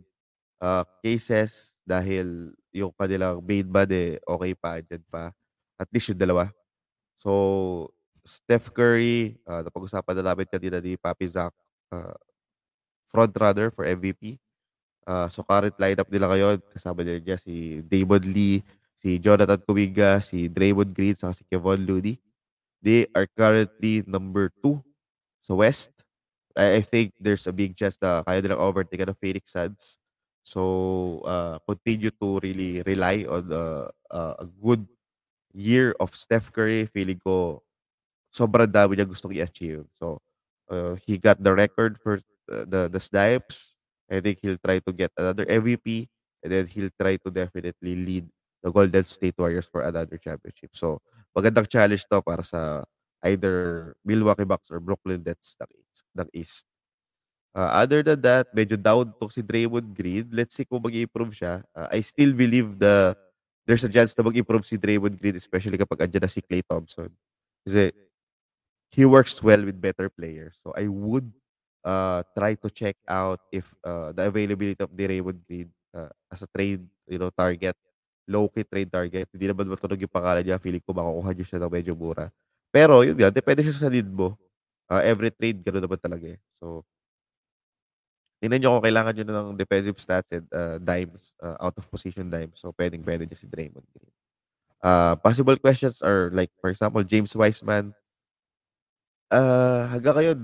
[0.61, 5.31] uh, cases dahil yung kanilang main man eh, okay pa, dyan pa.
[5.75, 6.51] At least yung dalawa.
[7.17, 7.31] So,
[8.25, 11.53] Steph Curry, uh, napag-usapan na namin kanina ni Papi Zach,
[11.93, 12.17] uh,
[13.07, 14.41] front runner for MVP.
[15.05, 18.65] Uh, so, current lineup nila ngayon, kasama nila niya si Damon Lee,
[18.97, 22.17] si Jonathan Kuminga, si Draymond Green, saka si Kevon Looney.
[22.85, 24.85] They are currently number two
[25.41, 25.89] sa West.
[26.53, 29.97] I, I think there's a big chance na kaya nilang overtake ng Phoenix Suns.
[30.45, 34.85] So, uh, continue to really rely on uh, uh, a good
[35.53, 36.85] year of Steph Curry.
[36.93, 37.65] Feeling ko
[38.33, 39.85] sobrang dami niya gustong i-achieve.
[39.97, 40.21] So,
[40.69, 42.21] uh, he got the record for
[42.51, 43.73] uh, the the snipes.
[44.11, 46.05] I think he'll try to get another MVP
[46.45, 48.25] and then he'll try to definitely lead
[48.61, 50.77] the Golden State Warriors for another championship.
[50.77, 51.01] So,
[51.35, 52.87] magandang challenge to para sa
[53.27, 56.05] either Milwaukee Bucks or Brooklyn Nets ng East.
[56.15, 56.65] Ng East.
[57.55, 60.27] Uh, other than that, medyo down to si Draymond Green.
[60.31, 61.63] Let's see kung mag-improve siya.
[61.75, 63.15] Uh, I still believe the
[63.67, 67.11] there's a chance na mag-improve si Draymond Green especially kapag andyan na si Klay Thompson.
[67.67, 67.91] Kasi
[68.91, 70.59] he works well with better players.
[70.63, 71.31] So I would
[71.83, 76.43] uh, try to check out if uh, the availability of the Raymond Green uh, as
[76.43, 77.75] a trade, you know, target
[78.25, 79.29] low-key trade target.
[79.31, 80.61] Hindi naman matunog yung pangalan niya.
[80.61, 82.29] Feeling ko makukuha niyo siya ng medyo mura.
[82.73, 84.35] Pero yun nga, depende siya sa need mo.
[84.85, 86.39] Uh, every trade, gano'n naman talaga eh.
[86.61, 86.85] So,
[88.43, 92.29] tingnan nyo kung kailangan nyo ng defensive stats and uh, dimes, uh, out of position
[92.29, 92.59] dimes.
[92.59, 94.13] So, pwedeng pwede nyo si Draymond Green.
[94.85, 97.95] Uh, possible questions are like, for example, James Wiseman.
[99.33, 100.37] Uh, hanggang ngayon,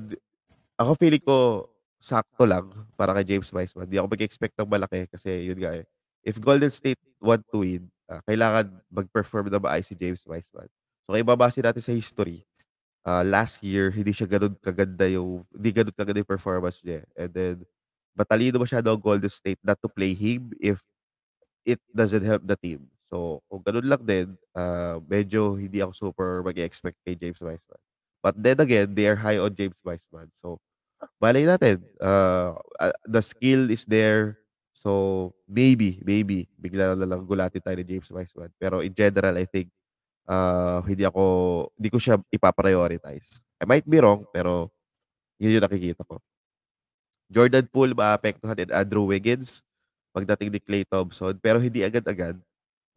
[0.81, 1.69] ako feeling ko
[2.01, 2.65] sakto lang
[2.97, 3.85] para kay James Wiseman.
[3.85, 5.85] Hindi ako mag-expect ng malaki kasi yun nga eh.
[6.25, 10.68] If Golden State want to win, uh, kailangan mag-perform na maayos si James Wiseman.
[11.06, 12.43] So, kaya babase natin sa history.
[13.02, 17.06] Uh, last year, hindi siya ganun kaganda yung, hindi ganun kaganda yung performance niya.
[17.15, 17.56] And then,
[18.18, 20.81] matalino masyado ang Golden State not to play him if
[21.64, 22.89] it doesn't help the team.
[23.07, 27.81] So, kung ganun lang din, uh, medyo hindi ako super mag-expect kay James Wiseman.
[28.22, 30.30] But then again, they are high on James Wiseman.
[30.38, 30.61] So,
[31.18, 32.56] malay natin, uh,
[33.03, 34.40] the skill is there.
[34.81, 38.49] So, maybe, maybe, bigla na lang gulatin tayo ni James Wiseman.
[38.57, 39.69] Pero in general, I think,
[40.25, 41.23] uh, hindi ako,
[41.77, 43.37] hindi ko siya ipaprioritize.
[43.61, 44.73] I might be wrong, pero
[45.37, 46.17] yun yung nakikita ko.
[47.31, 49.63] Jordan Poole maapektuhan din Andrew Wiggins
[50.11, 52.35] pagdating ni Clay Thompson pero hindi agad-agad.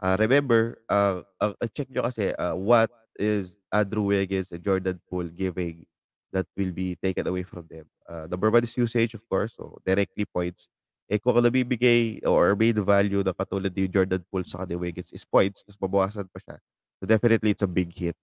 [0.03, 5.31] Uh, remember, uh, uh, check nyo kasi uh, what is Andrew Wiggins and Jordan Poole
[5.31, 5.87] giving
[6.35, 7.87] that will be taken away from them.
[8.11, 9.55] Uh, number one is usage, of course.
[9.55, 10.67] So, directly points.
[11.05, 15.25] Eh, kung nabibigay or made value na katulad ni Jordan Poole sa kanila Wiggins is
[15.29, 16.57] points, tapos mabawasan pa siya.
[16.97, 18.17] So, definitely, it's a big hit.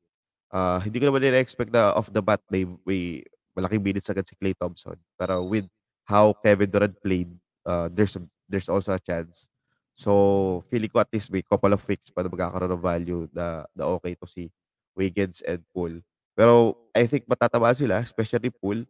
[0.49, 3.21] Uh, hindi ko naman nila-expect na off the bat may, may
[3.53, 4.97] malaking minutes agad si Clay Thompson.
[5.13, 5.69] Pero with
[6.09, 7.29] how Kevin Durant played,
[7.69, 9.45] uh, there's a, there's also a chance.
[9.93, 13.69] So, feeling ko at least may couple of weeks pa na magkakaroon ng value na,
[13.77, 14.49] na okay to si
[14.97, 16.01] Wiggins and Poole.
[16.33, 18.89] Pero I think matatamaan sila, especially Poole,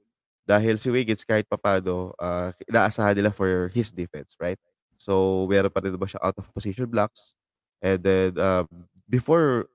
[0.52, 4.60] dahil si Wiggins kahit papado, uh, inaasahan nila for his defense, right?
[5.00, 7.34] So, meron pa rin ba siya out of position blocks?
[7.80, 8.68] And then, um,
[9.08, 9.72] before,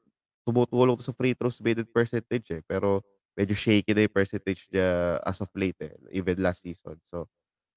[0.46, 2.62] tumutulong sa free throws made percentage eh.
[2.68, 3.02] Pero,
[3.34, 7.00] medyo shaky na yung percentage niya as of late eh, even last season.
[7.08, 7.26] So,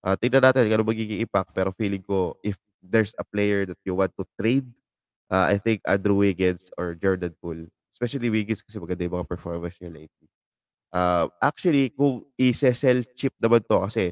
[0.03, 1.55] uh, tingnan natin kung ano magiging impact.
[1.55, 4.67] Pero feeling ko, if there's a player that you want to trade,
[5.31, 7.67] uh, I think Andrew Wiggins or Jordan Poole
[7.99, 10.28] Especially Wiggins kasi maganda yung mga performance niya lately.
[10.89, 14.11] Uh, actually, kung i-sell cheap naman to kasi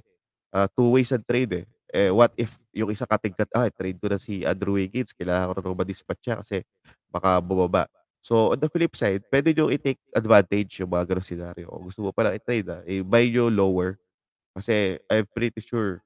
[0.54, 1.66] uh, two ways ang trade eh.
[1.90, 2.12] eh.
[2.14, 5.74] What if yung isa katingkat, ah, trade ko na si Andrew Wiggins, kailangan ko na
[5.74, 6.62] ma-dispatch siya kasi
[7.10, 7.90] baka bumaba.
[8.22, 11.72] So, on the flip side, pwede nyo i-take advantage yung mga ganong scenario.
[11.72, 13.98] Kung gusto mo pala i-trade, ah, i-buy nyo lower.
[14.54, 16.02] Kasi I'm pretty sure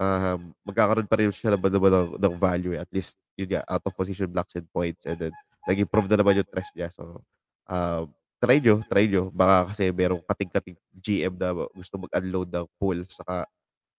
[0.00, 2.72] um, magkakaroon pa rin siya naman naman ng, ng value.
[2.74, 2.80] Eh.
[2.80, 5.04] At least, yun nga, out of position blocks and points.
[5.04, 5.34] And then,
[5.68, 6.88] nag-improve na naman yung trust niya.
[6.90, 7.20] So,
[7.68, 8.08] uh,
[8.40, 9.28] try nyo, try nyo.
[9.30, 13.44] Baka kasi merong kating-kating GM na gusto mag-unload ng pool saka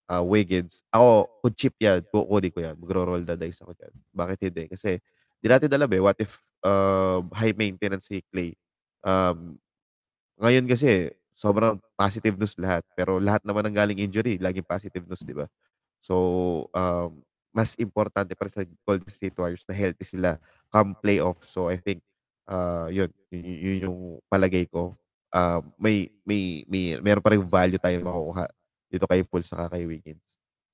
[0.09, 0.81] uh, Wiggins.
[0.89, 2.75] Ako, kung chip yan, kukunin ko yan.
[2.75, 3.93] Magro-roll the dice ako dyan.
[4.11, 4.63] Bakit hindi?
[4.73, 4.97] Kasi,
[5.39, 8.57] di natin alam eh, what if uh, high maintenance si Clay?
[9.05, 9.61] Um,
[10.41, 12.83] ngayon kasi, sobrang positive news lahat.
[12.97, 15.45] Pero lahat naman ng galing injury, laging positive news, di ba?
[16.01, 20.39] So, um, mas importante para sa Golden State Warriors na healthy sila
[20.71, 21.43] come playoff.
[21.43, 21.99] So I think
[22.47, 23.99] uh, yun, yun, yun yung
[24.31, 24.95] palagay ko.
[25.31, 28.51] Uh, may may may meron pa rin value tayo makukuha
[28.91, 30.23] dito kay Poole sa kay Wiggins.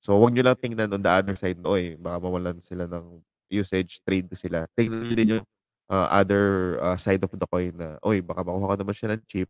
[0.02, 4.02] So wag niyo lang tingnan on the other side, oy, baka mawalan sila ng usage,
[4.02, 4.66] trade sila.
[4.74, 5.46] Tingnan niyo din yung
[5.90, 9.22] uh, other uh, side of the coin na, oy, baka makuha ka naman siya ng
[9.26, 9.48] cheap.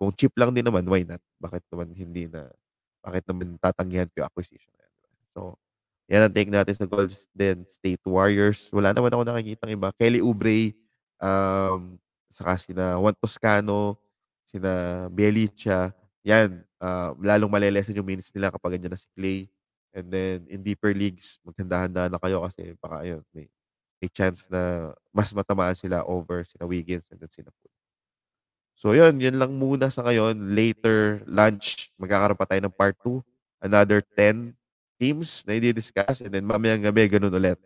[0.00, 1.20] Kung cheap lang din naman, why not?
[1.40, 2.48] Bakit naman hindi na,
[3.04, 4.72] bakit naman tatanggihan ko yung acquisition?
[5.36, 5.60] So,
[6.10, 8.66] yan ang take natin sa Golden State Warriors.
[8.74, 9.88] Wala naman ako nakikita ng iba.
[9.94, 10.74] Kelly Oubre,
[11.20, 12.00] um,
[12.32, 14.00] saka sina Juan Toscano,
[14.48, 15.92] sina Bielicha.
[16.24, 19.48] Yan, uh, lalong malelesan yung minutes nila kapag ganyan na si Clay.
[19.92, 23.50] And then, in deeper leagues, maganda-handa na kayo kasi baka ayun, may,
[23.98, 27.74] may chance na mas matamaan sila over sina Wiggins and then sina Poole.
[28.80, 30.56] So, yun, yun lang muna sa ngayon.
[30.56, 33.20] Later, lunch, magkakaroon pa tayo ng part 2.
[33.60, 34.56] Another 10
[34.96, 37.60] teams na i-discuss and then mamayang gabi ganun ulit.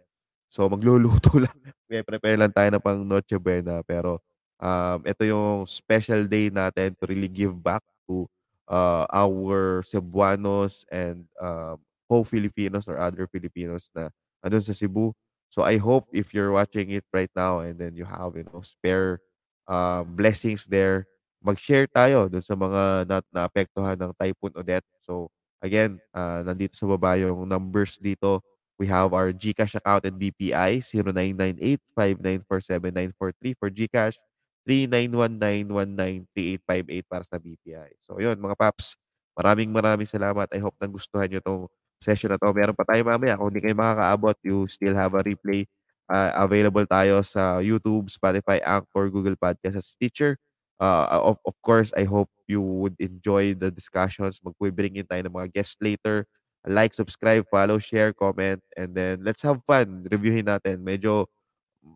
[0.55, 1.56] So magluluto lang.
[1.90, 4.22] May prepare lang tayo na pang Noche Buena pero
[4.62, 8.31] um, ito yung special day natin to really give back to
[8.70, 14.14] uh, our Cebuanos and um, co-Filipinos or other Filipinos na
[14.47, 15.10] andun sa Cebu.
[15.51, 18.62] So I hope if you're watching it right now and then you have you know
[18.62, 19.18] spare
[19.66, 21.10] uh, blessings there,
[21.43, 24.86] mag-share tayo dun sa mga na naapektuhan ng Typhoon Odette.
[25.02, 28.44] So Again, uh, nandito sa baba yung numbers dito.
[28.78, 34.18] We have our GCash account and BPI 0998-5947-943 for GCash,
[34.66, 37.90] 3919193858 para sa BPI.
[38.02, 38.96] So yun mga paps,
[39.38, 40.51] maraming maraming salamat.
[40.51, 41.62] I hope nagustuhan nyo itong
[42.02, 42.51] session na to.
[42.52, 43.38] Meron pa tayo mamaya.
[43.38, 45.66] Kung hindi kayo makakaabot, you still have a replay
[46.05, 50.36] Uh, available tayo sa YouTube, Spotify, Anchor, Google Podcast, at Stitcher.
[50.76, 54.36] Uh, of, of course, I hope you would enjoy the discussions.
[54.44, 56.28] Mag-bring in tayo ng mga guests later.
[56.64, 60.08] Like, subscribe, follow, share, comment, and then let's have fun.
[60.08, 60.80] Reviewin natin.
[60.80, 61.28] Medyo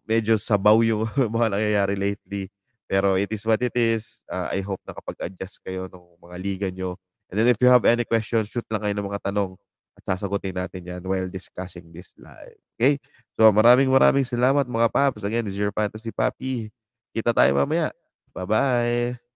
[0.04, 2.52] medyo sabaw yung mga nangyayari lately.
[2.88, 4.24] Pero it is what it is.
[4.28, 6.96] Uh, I hope nakapag-adjust kayo ng mga liga nyo.
[7.28, 9.60] And then if you have any questions, shoot lang kayo ng mga tanong
[9.98, 12.56] at sasagutin natin yan while discussing this live.
[12.78, 12.96] Okay?
[13.36, 15.20] So maraming maraming salamat mga paps.
[15.20, 16.72] Again, this is your Fantasy Papi.
[17.12, 17.92] Kita tayo mamaya.
[18.32, 19.27] Bye-bye.